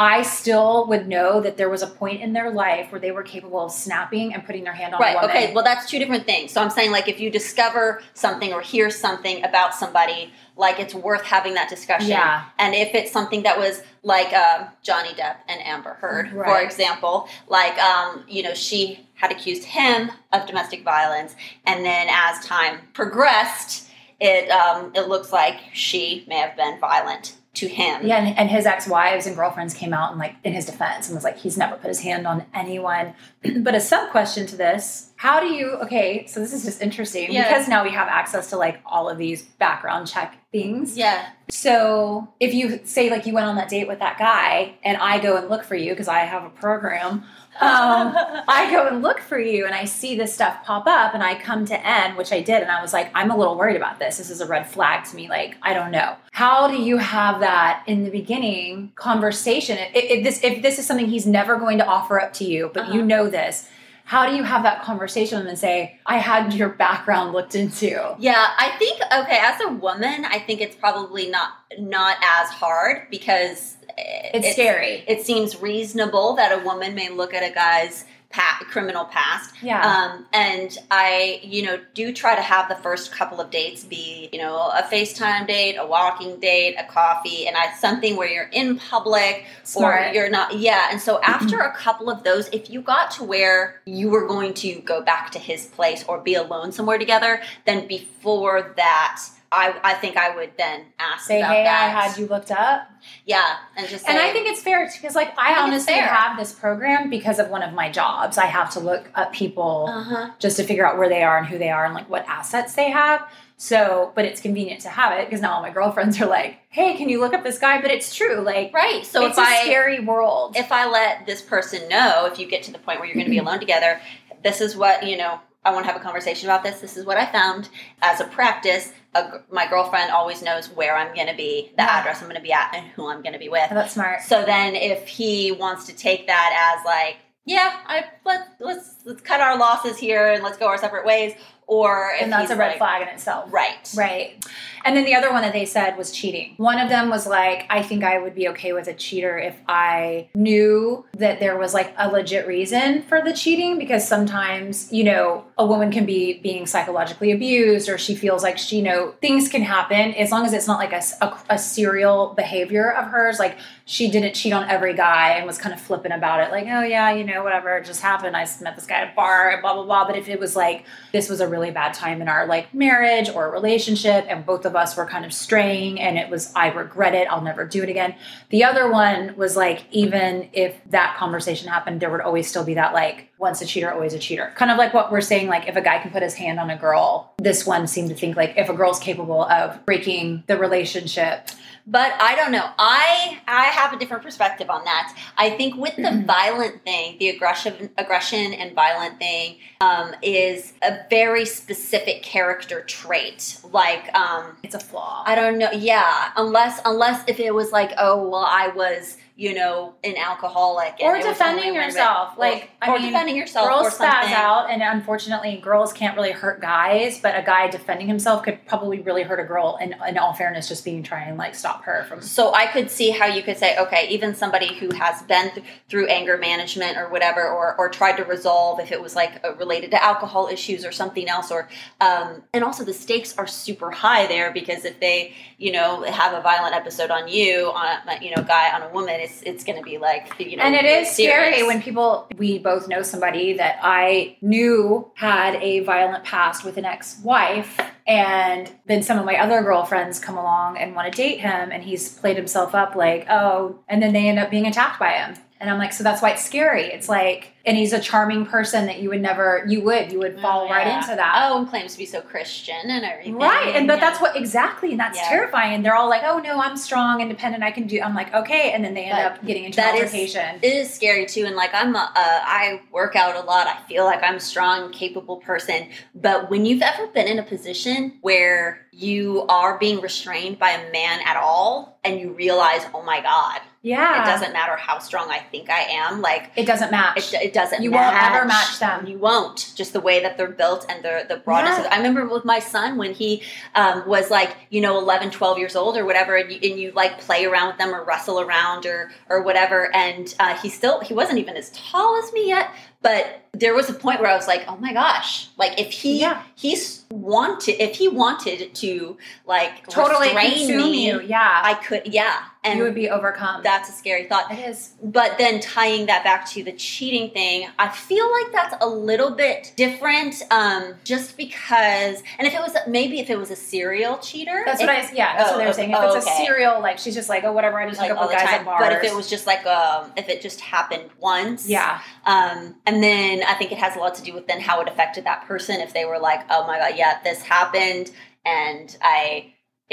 [0.00, 3.22] I still would know that there was a point in their life where they were
[3.22, 5.14] capable of snapping and putting their hand on Right.
[5.14, 5.28] a woman.
[5.28, 5.52] Okay.
[5.52, 6.52] Well, that's two different things.
[6.52, 10.94] So I'm saying, like, if you discover something or hear something about somebody, like, it's
[10.94, 12.08] worth having that discussion.
[12.08, 12.44] Yeah.
[12.58, 17.28] And if it's something that was like um, Johnny Depp and Amber Heard, for example,
[17.48, 21.36] like, um, you know, she had accused him of domestic violence,
[21.66, 27.36] and then as time progressed, it um, it looks like she may have been violent
[27.52, 28.06] to him.
[28.06, 31.16] Yeah, and, and his ex-wives and girlfriends came out and like in his defense and
[31.16, 33.14] was like, he's never put his hand on anyone.
[33.60, 35.72] but a sub question to this: How do you?
[35.82, 37.48] Okay, so this is just interesting Yeah.
[37.48, 40.96] because now we have access to like all of these background check things.
[40.96, 41.28] Yeah.
[41.50, 45.18] So if you say like you went on that date with that guy, and I
[45.18, 47.24] go and look for you because I have a program.
[47.60, 48.14] Um,
[48.48, 51.38] I go and look for you and I see this stuff pop up and I
[51.38, 53.98] come to N, which I did, and I was like, I'm a little worried about
[53.98, 54.18] this.
[54.18, 55.28] This is a red flag to me.
[55.28, 56.16] Like, I don't know.
[56.32, 59.76] How do you have that in the beginning conversation?
[59.78, 62.70] If, if this if this is something he's never going to offer up to you,
[62.72, 63.06] but you Uh-huh.
[63.06, 63.68] know this,
[64.04, 67.54] how do you have that conversation with him and say, I had your background looked
[67.54, 68.16] into?
[68.18, 73.06] Yeah, I think okay, as a woman, I think it's probably not not as hard
[73.10, 75.04] because It's, scary.
[75.06, 79.54] It seems reasonable that a woman may look at a guy's pa- criminal past.
[79.62, 79.84] Yeah.
[79.84, 84.28] Um, and I, you know, do try to have the first couple of dates be,
[84.32, 88.48] you know, a FaceTime date, a walking date, a coffee, and I something where you're
[88.52, 90.10] in public Smart.
[90.10, 90.56] or you're not.
[90.58, 90.88] Yeah.
[90.90, 94.54] And so after a couple of those, if you got to where you were going
[94.54, 99.22] to go back to his place or be alone somewhere together, then before that.
[99.52, 101.82] I, I think I would then ask say, about hey, that.
[101.82, 102.88] I had you looked up.
[103.26, 106.38] yeah, and just say, And I think it's fair because, like, I, I honestly have
[106.38, 108.38] this program because of one of my jobs.
[108.38, 110.30] I have to look up people uh-huh.
[110.38, 112.74] just to figure out where they are and who they are and like what assets
[112.74, 113.28] they have.
[113.56, 116.96] So, but it's convenient to have it because now all my girlfriends are like, "Hey,
[116.96, 119.04] can you look up this guy?" But it's true, like, right.
[119.04, 120.56] So it's if a I scary world.
[120.56, 123.26] if I let this person know, if you get to the point where you're going
[123.26, 124.00] to be alone together,
[124.42, 126.80] this is what, you know, I want to have a conversation about this.
[126.80, 127.68] This is what I found
[128.00, 128.92] as a practice.
[129.14, 131.98] A, my girlfriend always knows where I'm going to be, the Yeah.
[131.98, 133.68] address I'm going to be at, and who I'm going to be with.
[133.70, 134.22] Oh, that's smart.
[134.22, 139.22] So then if he wants to take that as like, yeah, I let let's let's
[139.22, 141.34] cut our losses here and let's go our separate ways,
[141.70, 143.50] or if And that's a red like, flag in itself.
[143.52, 143.94] right?
[143.96, 144.44] Right.
[144.84, 146.54] And then the other one that they said was cheating.
[146.56, 149.54] One of them was like, I think I would be okay with a cheater if
[149.68, 155.04] I knew that there was like a legit reason for the cheating because sometimes, you
[155.04, 159.14] know, a woman can be being psychologically abused or she feels like she, you know,
[159.20, 163.38] things can happen as long as it's not like a serial behavior of hers.
[163.38, 166.50] Like she didn't cheat on every guy and was kind of flippant about it.
[166.50, 168.34] Like, oh yeah, you know, whatever, it just happened.
[168.34, 170.06] I met this guy at a bar, and blah, blah, blah.
[170.06, 173.28] But if it was like, this was a really bad time in our like marriage
[173.28, 177.14] or relationship and both of us were kind of straying and it was i regret
[177.14, 177.28] it.
[177.30, 178.14] I'll never do it again.
[178.48, 182.74] The other one was like even if that conversation happened there would always still be
[182.74, 184.52] that like once a cheater always a cheater.
[184.56, 186.70] Kind of like what we're saying like if a guy can put his hand on
[186.70, 190.56] a girl this one seemed to think like if a girl's capable of breaking the
[190.56, 191.50] relationship
[191.90, 192.70] But I don't know.
[192.78, 195.12] I I have a different perspective on that.
[195.36, 200.98] I think with the violent thing, the aggression, aggression and violent thing, um, is a
[201.10, 203.58] very specific character trait.
[203.72, 205.72] Like, um, it's a flaw I don't know.
[205.72, 210.94] Yeah, unless unless if it was like, oh well, I was you know an alcoholic
[211.00, 214.68] and or defending yourself or- like or I mean, defending yourself girls or spaz out
[214.70, 219.22] and unfortunately girls can't really hurt guys but a guy defending himself could probably really
[219.22, 222.52] hurt a girl and in all fairness just being trying like stop her from So
[222.52, 226.06] I could see how you could say, okay, even somebody who has been th- through
[226.08, 229.90] anger management or whatever, or, or tried to resolve if it was like uh, related
[229.92, 231.68] to alcohol issues or something else, or
[232.00, 236.34] um, and also the stakes are super high there because if they, you know, have
[236.34, 239.64] a violent episode on you, on a, you know, guy on a woman, it's it's
[239.64, 243.02] going to be like, you know, and it is scary when people we both know
[243.02, 249.24] somebody that i knew had a violent past with an ex-wife and then some of
[249.24, 252.94] my other girlfriends come along and want to date him and he's played himself up
[252.94, 255.36] like oh and then they end up being attacked by him.
[255.60, 256.84] And i'm like so that's why it's scary.
[256.84, 260.40] It's like and he's a charming person that you would never you would you would
[260.40, 263.36] fall Oh, right into that Oh, and claims to be so Christian and everything.
[263.38, 264.00] Right, and but Yeah.
[264.10, 265.28] that's what exactly, and that's Yeah.
[265.28, 265.82] terrifying.
[265.82, 268.84] They're all like, "Oh no, I'm strong, independent, I can do." I'm like, "Okay," and
[268.84, 270.58] then they end But up getting into that is- altercation.
[270.62, 273.76] it is scary too and like i'm a, uh, i work out a lot i
[273.88, 278.18] feel like i'm a strong capable person but when you've ever been in a position
[278.22, 283.20] where you are being restrained by a man at all and you realize oh my
[283.20, 284.22] god Yeah.
[284.22, 286.20] It doesn't matter how strong I think I am.
[286.20, 287.32] Like It doesn't match.
[287.32, 287.72] it, it doesn't.
[287.78, 287.82] Matter.
[287.82, 288.12] You match.
[288.14, 289.06] won't ever match them.
[289.06, 289.72] You won't.
[289.74, 291.78] Just the way that they're built and the the broadness.
[291.78, 291.88] Yeah.
[291.90, 293.42] I remember with my son when he
[293.74, 296.92] um, was like you know 11, 12 years old or whatever, and you, and you
[296.92, 301.00] like play around with them or wrestle around or or whatever, and uh, he still
[301.00, 302.70] he wasn't even as tall as me yet.
[303.02, 306.20] But there was a point where I was like, oh my gosh, like if he
[306.20, 306.42] Yeah.
[306.54, 311.20] he's wanted if he wanted to like totally consume me, you.
[311.20, 311.60] Yeah.
[311.64, 313.62] I could yeah, and you would be overcome.
[313.64, 314.92] that's a scary thought it is.
[315.02, 319.30] but then tying that back to the cheating thing i feel like that's a little
[319.32, 324.18] bit different um, just because and if it was maybe if it was a serial
[324.18, 325.10] cheater That's if- what I.
[325.12, 325.90] Yeah, that's Oh, what they were saying.
[325.90, 326.44] If oh, it's a okay.
[326.44, 327.80] serial, like she's just like, oh, whatever.
[327.80, 328.78] I just like hook up with guys at bars.
[328.80, 333.02] but if it was just like um if it just happened once yeah, um and
[333.02, 335.44] then i think it has a lot to do with then how it affected that
[335.46, 338.06] person if they were like oh my god yeah this happened
[338.44, 339.20] and i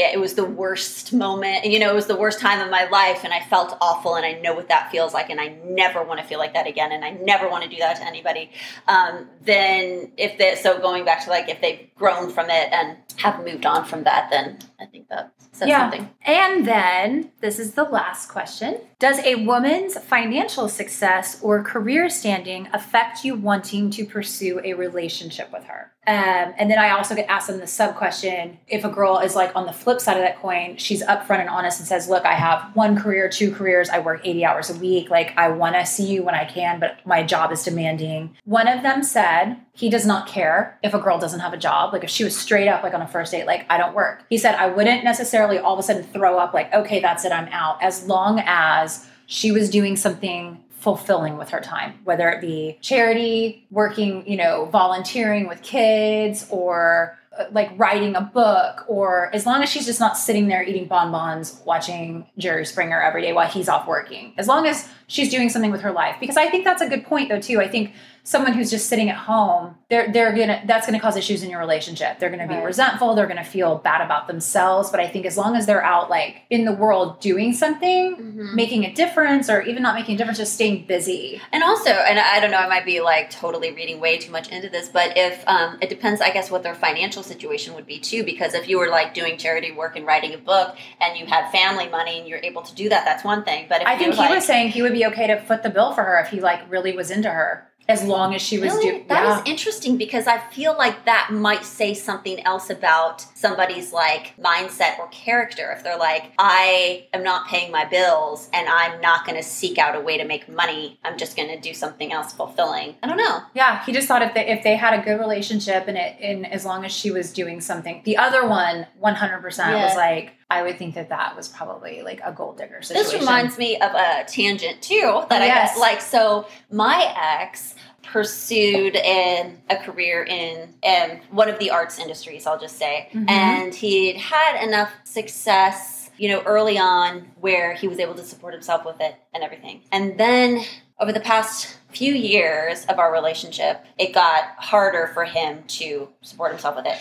[0.04, 2.84] it it was the worst moment you know it was the worst time of my
[3.02, 5.48] life and i felt awful and i know what that feels like and i
[5.82, 8.06] never want to feel like that again and i never want to do that to
[8.14, 8.44] anybody
[8.88, 9.14] um,
[9.52, 13.44] then if they so going back to like if they've grown from it and have
[13.50, 15.82] moved on from that then i think that says Yeah.
[15.84, 18.72] something And then this is the last question.
[19.00, 25.54] Does a woman's financial success or career standing affect you wanting to pursue a relationship
[25.54, 25.92] with her?
[26.08, 29.36] Um, and then I also get asked them the sub question if a girl is
[29.36, 32.26] like on the flip side of that coin, she's upfront and honest and says, Look,
[32.26, 35.10] I have one career, two careers, I work 80 hours a week.
[35.10, 38.38] Like, I want to see you when I can, but my job is demanding.
[38.46, 41.92] One of them said he does not care if a girl doesn't have a job.
[41.92, 44.24] Like, if she was straight up, like on a first date, like, I don't work.
[44.30, 47.34] He said, I wouldn't necessarily all of a sudden throw up, like, okay, that's it,
[47.34, 48.87] I'm out, as long as
[49.28, 54.66] she was doing something fulfilling with her time, whether it be charity, working, you know,
[54.72, 60.00] volunteering with kids, or uh, like writing a book, or as long as she's just
[60.00, 64.34] not sitting there eating bonbons, watching Jerry Springer every day while he's off working.
[64.38, 67.06] As long as she's doing something with her life, because I think that's a good
[67.06, 67.60] point, though, too.
[67.60, 67.94] I think
[68.28, 71.60] someone who's just sitting at home, they're they're gonna that's gonna cause issues in your
[71.62, 72.20] relationship.
[72.20, 72.66] They're gonna be Right.
[72.66, 73.16] resentful.
[73.16, 74.90] They're gonna feel bad about themselves.
[74.90, 78.54] But I think as long as they're out like in the world doing something, Mhm.
[78.54, 81.42] making a difference, or even not making a difference, just staying busy.
[81.54, 84.50] And also, and I don't know, I might be like totally reading way too much
[84.50, 87.98] into this, but if um, it depends, I guess, what their financial situation would be
[87.98, 88.24] too.
[88.26, 91.50] Because if you were like doing charity work and writing a book, and you had
[91.50, 93.68] family money and you're able to do that, that's one thing.
[93.70, 95.70] But if I think he like, was saying he would be okay to foot the
[95.70, 98.74] bill for her if he like really was into her, as long as she was
[98.74, 98.90] Really?
[98.92, 99.08] doing.
[99.08, 99.52] That is yeah.
[99.52, 105.08] interesting because I feel like that might say something else about somebody's like mindset or
[105.08, 105.72] character.
[105.72, 109.78] If they're like, I am not paying my bills and I'm not going to seek
[109.78, 112.96] out a way to make money, I'm just going to do something else fulfilling.
[113.02, 113.42] I don't know.
[113.54, 116.46] Yeah, he just thought if they if they had a good relationship and it and
[116.52, 119.86] as long as she was doing something, the other one, one hundred percent Yeah.
[119.86, 123.12] was like, I would think that that was probably like a gold digger situation.
[123.12, 125.74] This reminds me of a tangent too that Oh, I yes.
[125.76, 125.80] got.
[125.82, 127.76] Like, so my ex
[128.12, 133.30] pursued in a career in um, one of the arts industries, I'll just say, Mhm.
[133.30, 138.54] and he'd had enough success, you know, early on where he was able to support
[138.54, 139.82] himself with it and everything.
[139.92, 140.64] And then
[141.00, 146.52] over the past few years of our relationship, it got harder for him to support
[146.52, 146.98] himself with it.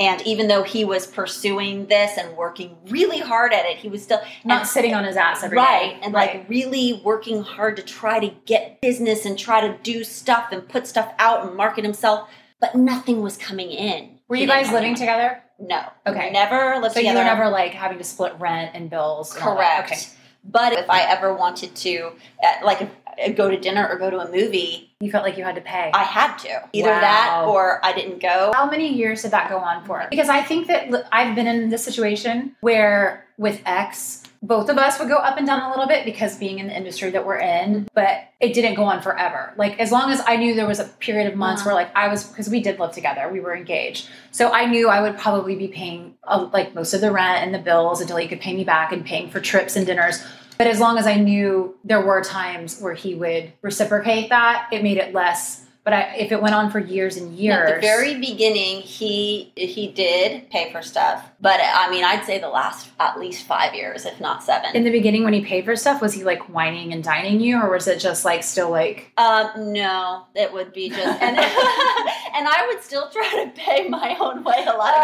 [0.00, 4.02] And even though he was pursuing this and working really hard at it, he was
[4.02, 6.36] still not and- sitting on his ass every day, right and right.
[6.38, 10.66] like really working hard to try to get business and try to do stuff and
[10.68, 12.28] put stuff out and market himself
[12.60, 15.42] but nothing was coming in Were He you guys living together?
[15.58, 16.30] no Okay.
[16.30, 19.34] never lived So together you were never like having to split rent and bills.
[19.34, 20.00] and correct Okay.
[20.44, 24.18] But if i ever wanted to uh, like uh, go to dinner or go to
[24.20, 25.90] a movie You felt like you had to pay.
[25.94, 27.00] i had to either Wow.
[27.00, 30.06] that or i didn't go How many years did that go on for?
[30.10, 34.98] Because I think that I've been in this situation where with X, both of us
[34.98, 37.38] would go up and down a little bit because being in the industry that we're
[37.38, 39.52] in, but it didn't go on forever.
[39.58, 41.70] Like as long as I knew there was a period of months Uh-huh.
[41.70, 44.08] where like I was because we did live together, we were engaged.
[44.30, 47.54] So I knew I would probably be paying uh, like most of the rent and
[47.54, 50.24] the bills until he could pay me back and paying for trips and dinners.
[50.56, 54.82] But as long as I knew there were times where he would reciprocate that, it
[54.82, 55.66] made it less.
[55.82, 59.50] But I, if it went on for years and years, At the very beginning, he
[59.56, 63.74] he did pay for stuff, but I mean, I'd say the last at least five
[63.74, 64.76] years, if not seven.
[64.76, 67.58] in the beginning when he paid for stuff, was he like wining and dining you,
[67.60, 71.38] or was it just like still like Um, no, it would be just, and,
[72.34, 74.94] and I would still try to pay my own way a lot.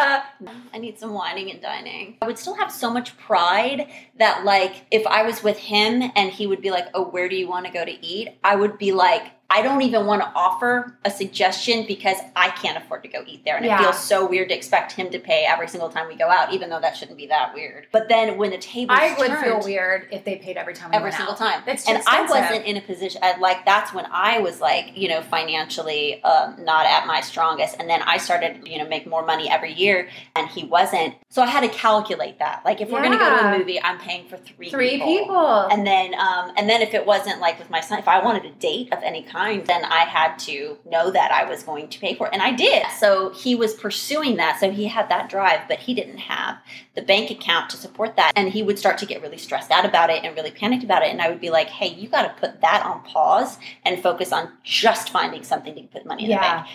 [0.47, 2.19] Uh, I need some wining and dining.
[2.21, 6.31] I would still have so much pride that, like, if I was with him and
[6.31, 8.77] he would be like, "Oh, where do you want to go to eat?" I would
[8.77, 13.09] be like I don't even want to offer a suggestion because I can't afford to
[13.09, 13.57] go eat there.
[13.57, 13.79] And Yeah.
[13.79, 16.53] it feels so weird to expect him to pay every single time we go out,
[16.53, 17.87] even though that shouldn't be that weird.
[17.93, 20.97] But then when the table I would feel weird if they paid every time we
[20.97, 21.39] every went single out.
[21.39, 21.63] time.
[21.65, 25.09] That's and I wasn't in a position I, like that's when I was like you
[25.09, 29.25] know financially um, not at my strongest, and then I started you know make more
[29.25, 31.15] money every year, and he wasn't.
[31.29, 32.63] So I had to calculate that.
[32.65, 35.69] Like if we're going to go to a movie, I'm paying for three Three people.
[35.71, 38.45] and then um, and then if it wasn't like with my son, if I wanted
[38.45, 41.99] a date of any kind, then I had to know that I was going to
[41.99, 42.87] pay for it, and I did.
[42.99, 46.57] So he was pursuing that, so he had that drive, but he didn't have
[46.95, 49.85] the bank account to support that, and he would start to get really stressed out
[49.85, 52.23] about it and really panicked about it, and I would be like, hey, you got
[52.23, 56.31] to put that on pause and focus on just finding something to put money in
[56.31, 56.67] the bank.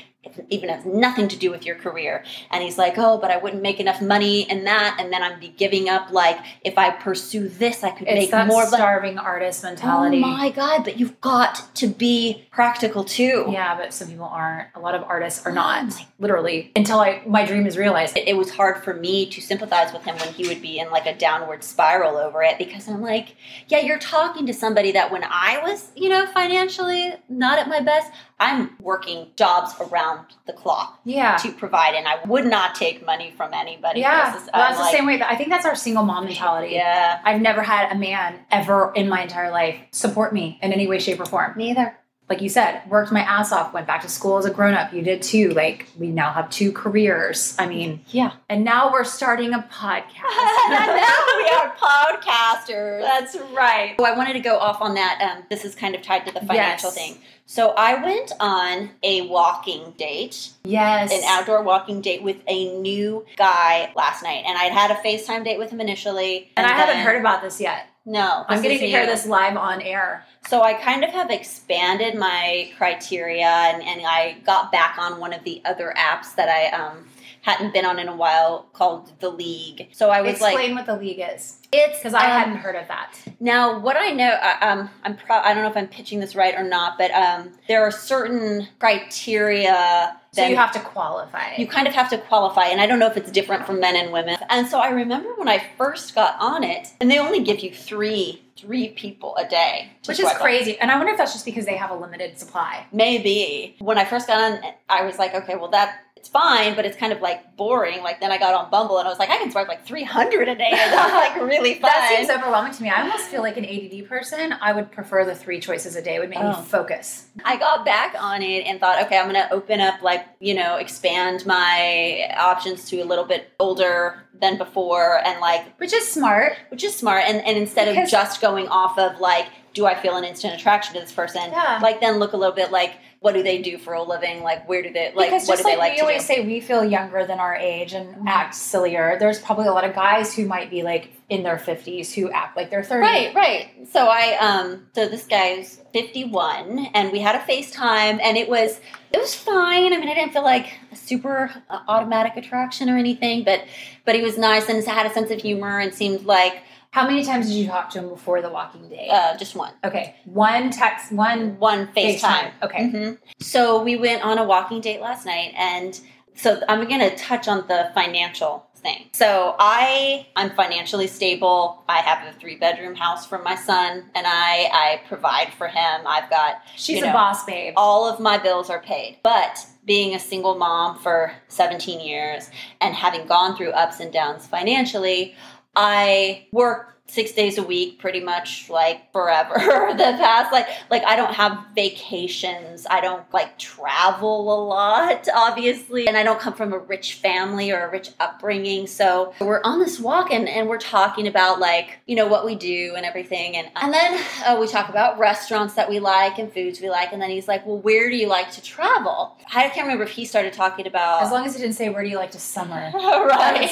[0.50, 2.24] Even has nothing to do with your career.
[2.52, 4.98] And he's like, oh, but I wouldn't make enough money in that.
[5.00, 8.32] And then I'd be giving up, like, if I pursue this, I could it's make
[8.32, 10.18] that more starving artist mentality.
[10.24, 10.84] Oh my god!
[10.84, 13.48] But you've got to be practical too.
[13.50, 14.68] Yeah, but some people aren't.
[14.76, 15.86] A lot of artists are Oh not.
[15.86, 18.16] my- Literally, until I my dream is realized.
[18.16, 20.92] It, it was hard for me to sympathize with him when he would be in
[20.92, 23.36] like a downward spiral over it because I'm like,
[23.70, 27.80] yeah, you're talking to somebody that when I was, you know, financially not at my
[27.80, 30.11] best, I'm working jobs around
[30.48, 31.38] the clock Yeah.
[31.38, 34.02] to provide, and I would not take money from anybody.
[34.02, 35.18] Yeah, well, I'm that's the same way.
[35.18, 36.74] That, I think that's our single mom mentality.
[36.76, 40.88] Yeah, I've never had a man ever in my entire life support me in any
[40.88, 41.54] way, shape, or form.
[41.56, 41.96] neither.
[42.30, 44.94] Like you said, worked my ass off, went back to school as a grown up.
[44.94, 45.50] You did too.
[45.50, 47.58] Like we now have two careers.
[47.60, 48.32] I mean, Yeah.
[48.48, 50.06] and now we're starting a podcast.
[50.70, 53.02] now we are podcasters.
[53.02, 53.96] That's right.
[54.00, 55.20] So I wanted to go off on that.
[55.38, 56.96] Um, this is kind of tied to the financial Yes.
[56.96, 57.18] thing.
[57.52, 61.12] So I went on a walking date, Yes.
[61.12, 65.44] an outdoor walking date with a new guy last night, and I'd had a FaceTime
[65.44, 66.50] date with him initially.
[66.56, 67.88] and I haven't heard about this yet.
[68.06, 70.26] No, I'm getting to hear this live on air.
[70.48, 75.34] So I kind of have expanded my criteria, and, and I got back on one
[75.34, 77.06] of the other apps that I um,
[77.42, 79.90] hadn't been on in a while called The League.
[79.92, 82.76] So I was Explain like, what the league is, it's because I um, hadn't heard
[82.76, 83.18] of that.
[83.40, 86.36] Now, what I know, I- um, I'm pro- I don't know if I'm pitching this
[86.36, 90.18] right or not, but um, there are certain criteria.
[90.34, 91.56] So that you have to qualify.
[91.58, 93.96] you kind of have to qualify, and I don't know if it's different for men
[93.98, 94.38] and women.
[94.50, 97.74] And so I remember when I first got on it, and they only give you
[97.74, 100.78] three three people a day, which is crazy.
[100.80, 102.86] And I wonder if that's just because they have a limited supply.
[102.92, 106.86] Maybe when I first got on, I was like, okay, well that it's fine, but
[106.86, 108.04] it's kind of like boring.
[108.04, 110.50] Like then I got on Bumble, and I was like, I can swipe like 300
[110.50, 111.90] a day, and that's like really fun.
[111.90, 112.90] That seems overwhelming to me.
[112.92, 114.54] I almost feel like an ADD person.
[114.62, 116.16] I would prefer the three choices a day.
[116.18, 116.60] It would make Oh.
[116.60, 117.28] me focus.
[117.44, 120.54] I got back on it and thought, okay, I'm going to open up, like, you
[120.54, 126.10] know, expand my options to a little bit older than before, and like, Which is
[126.10, 126.54] smart.
[126.70, 127.24] which is smart.
[127.28, 130.96] And, and instead of just going off of like, do I feel an instant attraction
[130.96, 131.44] to this person?
[131.52, 131.80] Yeah.
[131.82, 134.42] Like, then look a little bit like, what do they do for a living?
[134.42, 135.30] Like, where do they like?
[135.30, 136.34] because what just do they like, like we to always do?
[136.34, 138.24] say, we feel younger than our age and Mhm.
[138.28, 139.16] act sillier.
[139.20, 142.58] There's probably a lot of guys who might be like in their 50s who act
[142.58, 143.02] like they're 30.
[143.02, 143.70] Right, right.
[143.92, 148.80] So I um so this guy's 51 and we had a FaceTime and it was
[149.14, 149.94] it was fine.
[149.94, 153.66] I mean, I didn't feel like a super uh, automatic attraction or anything, but
[154.04, 157.24] but he was nice and had a sense of humor and seemed like How many
[157.24, 159.08] times did you talk to him before the walking day?
[159.10, 160.16] uh just one okay.
[160.26, 162.20] One text, one one FaceTime.
[162.20, 162.52] FaceTime.
[162.64, 162.84] Okay.
[162.90, 163.18] Mhm.
[163.40, 166.00] So we went on a walking date last night, and
[166.36, 169.10] so I'm going to touch on the financial thing.
[169.14, 171.82] So I I'm financially stable.
[171.88, 176.02] I have a three bedroom house for my son, and I I provide for him.
[176.06, 177.74] I've got She's you a boss babe.
[177.78, 179.20] all of my bills are paid.
[179.24, 182.50] But being a single mom for 17 years
[182.82, 185.36] and having gone through ups and downs financially,
[185.76, 189.54] I work six days a week pretty much like forever
[189.98, 192.88] the past like like i don't have vacations.
[192.90, 197.72] I don't like travel a lot obviously and i don't come from a rich family
[197.72, 198.88] or a rich upbringing.
[198.88, 202.56] So we're on this walk and, and we're talking about like you know what we
[202.56, 203.56] do and everything.
[203.58, 207.12] And and then uh, we talk about restaurants that we like and foods we like.
[207.12, 209.38] And then he's like well where do you like to travel?
[209.54, 212.04] I can't remember if he started talking about As long as he didn't say, where
[212.04, 212.92] do you like to summer?
[212.94, 213.70] right.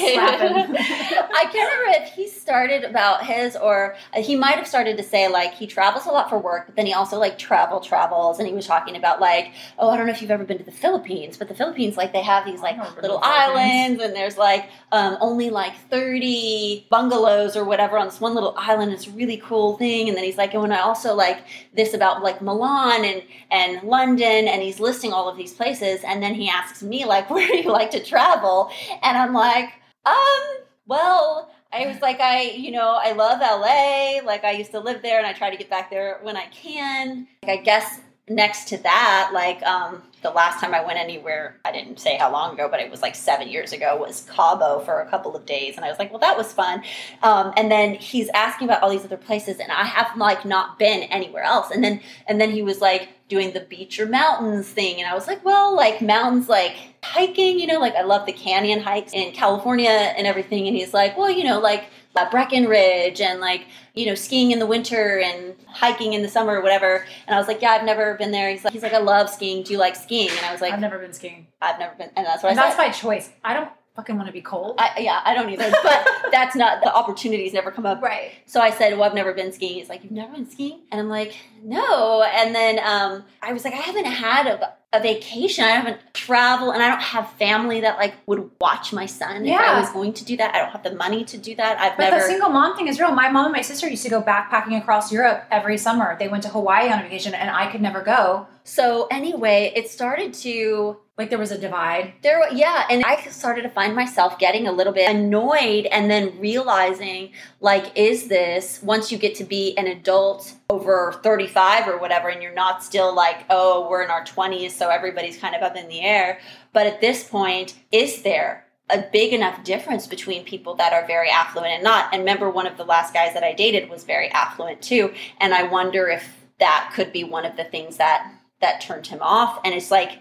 [1.40, 5.02] I can't remember if he started about his or uh, he might have started to
[5.02, 8.38] say like he travels a lot for work, but then he also like travel travels,
[8.38, 10.64] and he was talking about like oh I don't know if you've ever been to
[10.64, 14.02] the Philippines, but the Philippines like they have these like I've never been little islands,
[14.02, 18.92] and there's like um, only like thirty bungalows or whatever on this one little island.
[18.92, 21.94] It's a really cool thing, and then he's like, and when I also like this
[21.94, 26.34] about like Milan and and London, and he's listing all of these places, and then
[26.34, 28.70] he asks me like, where do you like to travel?
[29.02, 29.70] And I'm like,
[30.04, 30.42] um,
[30.86, 34.26] well, I was like, I, you know, I love LA.
[34.26, 36.46] Like, I used to live there and I try to get back there when I
[36.46, 37.28] can.
[37.42, 38.00] Like, I guess
[38.30, 42.30] next to that, like um, the last time I went anywhere, I didn't say how
[42.30, 45.44] long ago, but it was like seven years ago, was Cabo for a couple of
[45.44, 45.76] days.
[45.76, 46.82] And I was like, well, that was fun.
[47.22, 50.78] Um, and then he's asking about all these other places, and I have like not
[50.78, 51.70] been anywhere else.
[51.70, 55.14] And then and then he was like doing the beach or mountains thing, and I
[55.14, 59.14] was like, well, like mountains, like hiking, you know, like I love the canyon hikes
[59.14, 60.66] in California and everything.
[60.66, 61.84] And he's like, well, you know, like
[62.16, 63.62] uh, Breckenridge and like
[63.94, 67.06] you know skiing in the winter and hiking in the summer or whatever.
[67.26, 68.50] And I was like, yeah, I've never been there.
[68.50, 69.62] He's like, he's like, I love skiing.
[69.62, 70.28] Do you like skiing?
[70.30, 71.46] And I was like, I've never been skiing.
[71.62, 72.86] I've never been, and that's what And I that's said.
[72.88, 73.30] by choice.
[73.44, 74.76] I don't fucking want to be cold.
[74.78, 78.02] I, yeah, I don't either, but that's not the opportunities never come up.
[78.02, 78.32] right.
[78.46, 81.00] So I said, "Well, I've never been skiing." He's like, "You've never been skiing?" And
[81.00, 85.64] I'm like, "No." And then um, I was like, "I haven't had a, a vacation.
[85.64, 89.58] I haven't traveled, and I don't have family that like would watch my son if
[89.60, 90.54] I was going to do that.
[90.54, 91.78] I don't have the money to do that.
[91.78, 93.12] I've But never." the single mom thing is real.
[93.12, 96.16] My mom and my sister used to go backpacking across Europe every summer.
[96.18, 98.46] They went to Hawaii on a vacation, and I could never go.
[98.64, 102.14] so anyway, it started to Like there was a divide.
[102.22, 106.40] There, yeah, and I started to find myself getting a little bit annoyed, and then
[106.40, 112.30] realizing, like, is this once you get to be an adult over thirty-five or whatever,
[112.30, 115.76] and you're not still like, oh, we're in our twenties, so everybody's kind of up
[115.76, 116.40] in the air.
[116.72, 121.28] But at this point, is there a big enough difference between people that are very
[121.28, 122.14] affluent and not?
[122.14, 125.52] And remember, one of the last guys that I dated was very affluent too, and
[125.52, 129.60] I wonder if that could be one of the things that that turned him off.
[129.66, 130.20] And it's like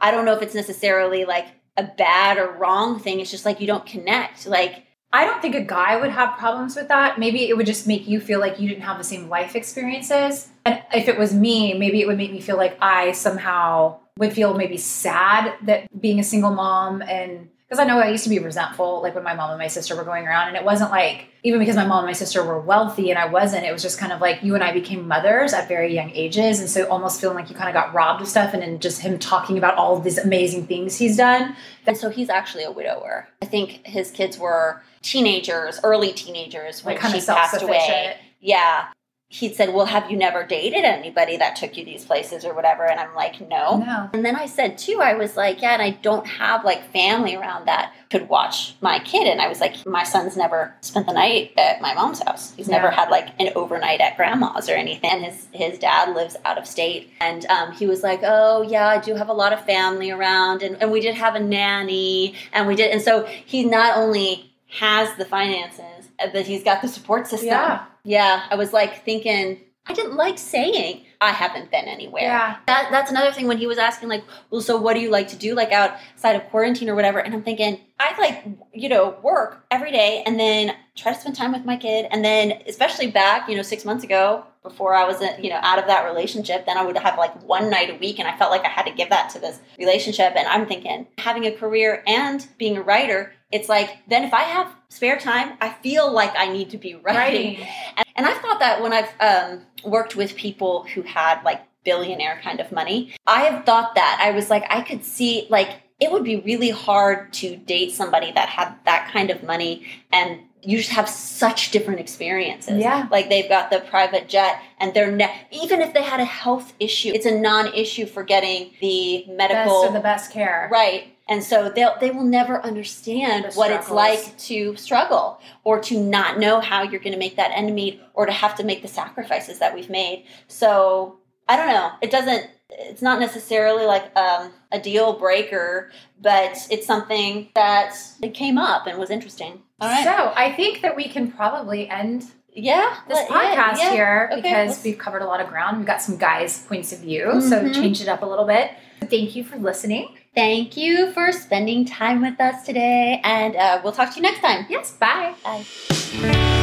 [0.00, 3.20] I don't know if it's necessarily like a bad or wrong thing.
[3.20, 4.46] It's just like you don't connect.
[4.46, 7.18] Like, I don't think a guy would have problems with that.
[7.18, 10.48] Maybe it would just make you feel like you didn't have the same life experiences.
[10.64, 14.32] And if it was me, maybe it would make me feel like I somehow would
[14.32, 18.30] feel maybe sad that being a single mom and because I know I used to
[18.30, 20.90] be resentful, like when my mom and my sister were going around, and it wasn't
[20.90, 23.64] like even because my mom and my sister were wealthy and I wasn't.
[23.64, 26.58] It was just kind of like you and I became mothers at very young ages,
[26.58, 29.02] and so almost feeling like you kind of got robbed of stuff, and then just
[29.02, 31.54] him talking about all these amazing things he's done.
[31.86, 33.28] and so he's actually a widower.
[33.40, 38.16] I think his kids were teenagers, early teenagers when Like kind she of passed away.
[38.40, 38.88] Yeah.
[39.32, 42.84] He'd said, Well, have you never dated anybody that took you these places or whatever?
[42.84, 43.78] And I'm like, No.
[43.78, 44.10] No.
[44.12, 47.36] And then I said too, I was like, yeah, and I don't have like family
[47.36, 49.28] around that could watch my kid.
[49.28, 52.52] And I was like, my son's never spent the night at my mom's house.
[52.56, 55.10] He's never had like an overnight at grandma's or anything.
[55.12, 57.12] And his his dad lives out of state.
[57.20, 60.62] And um, he was like, oh yeah, I do have a lot of family around,
[60.62, 62.90] and, and we did have a nanny, and we did.
[62.90, 67.48] And so he not only has the finances, but he's got the support system.
[67.48, 67.84] Yeah.
[68.04, 68.46] Yeah.
[68.50, 69.60] I was like thinking.
[69.86, 72.22] I didn't like saying I haven't been anywhere.
[72.22, 72.58] Yeah.
[72.66, 75.28] That, that's another thing when he was asking, like, well, so what do you like
[75.28, 77.18] to do, like outside of quarantine or whatever?
[77.18, 81.34] And I'm thinking, I like, you know, work every day and then try to spend
[81.34, 82.06] time with my kid.
[82.10, 85.78] And then, especially back, you know, six months ago, before I was, you know, out
[85.78, 88.18] of that relationship, then I would have like one night a week.
[88.18, 90.34] And I felt like I had to give that to this relationship.
[90.36, 94.42] And I'm thinking, having a career and being a writer, it's like, then if I
[94.42, 97.58] have spare time, I feel like I need to be writing.
[97.58, 97.66] Writing.
[97.96, 102.40] And, and I've thought that when I've um, worked with people who had like billionaire
[102.42, 106.10] kind of money, I have thought that I was like, I could see like it
[106.10, 110.78] would be really hard to date somebody that had that kind of money and you
[110.78, 112.78] just have such different experiences.
[112.78, 113.08] Yeah.
[113.10, 116.74] Like they've got the private jet and they're ne- even if they had a health
[116.78, 120.68] issue, it's a non-issue for getting the medical Best of the best care.
[120.70, 121.16] Right.
[121.30, 126.40] And so they'll they will never understand what it's like to struggle or to not
[126.40, 128.88] know how you're going to make that end meet or to have to make the
[128.88, 130.26] sacrifices that we've made.
[130.48, 131.92] So I don't know.
[132.02, 132.50] It doesn't.
[132.70, 138.86] It's not necessarily like um, a deal breaker, but it's something that it came up
[138.86, 139.62] and was interesting.
[139.80, 140.04] All right.
[140.04, 142.96] So I think that we can probably end yeah.
[143.08, 143.90] this let- podcast yeah.
[143.92, 145.78] here Okay, because we've covered a lot of ground.
[145.78, 147.74] We've got some guys' points of view, so Mhm.
[147.74, 148.70] changed it up a little bit.
[149.08, 150.16] Thank you for listening.
[150.34, 154.40] Thank you for spending time with us today, and uh, we'll talk to you next
[154.40, 154.64] time.
[154.68, 155.34] Yes, bye.
[155.42, 156.56] Bye.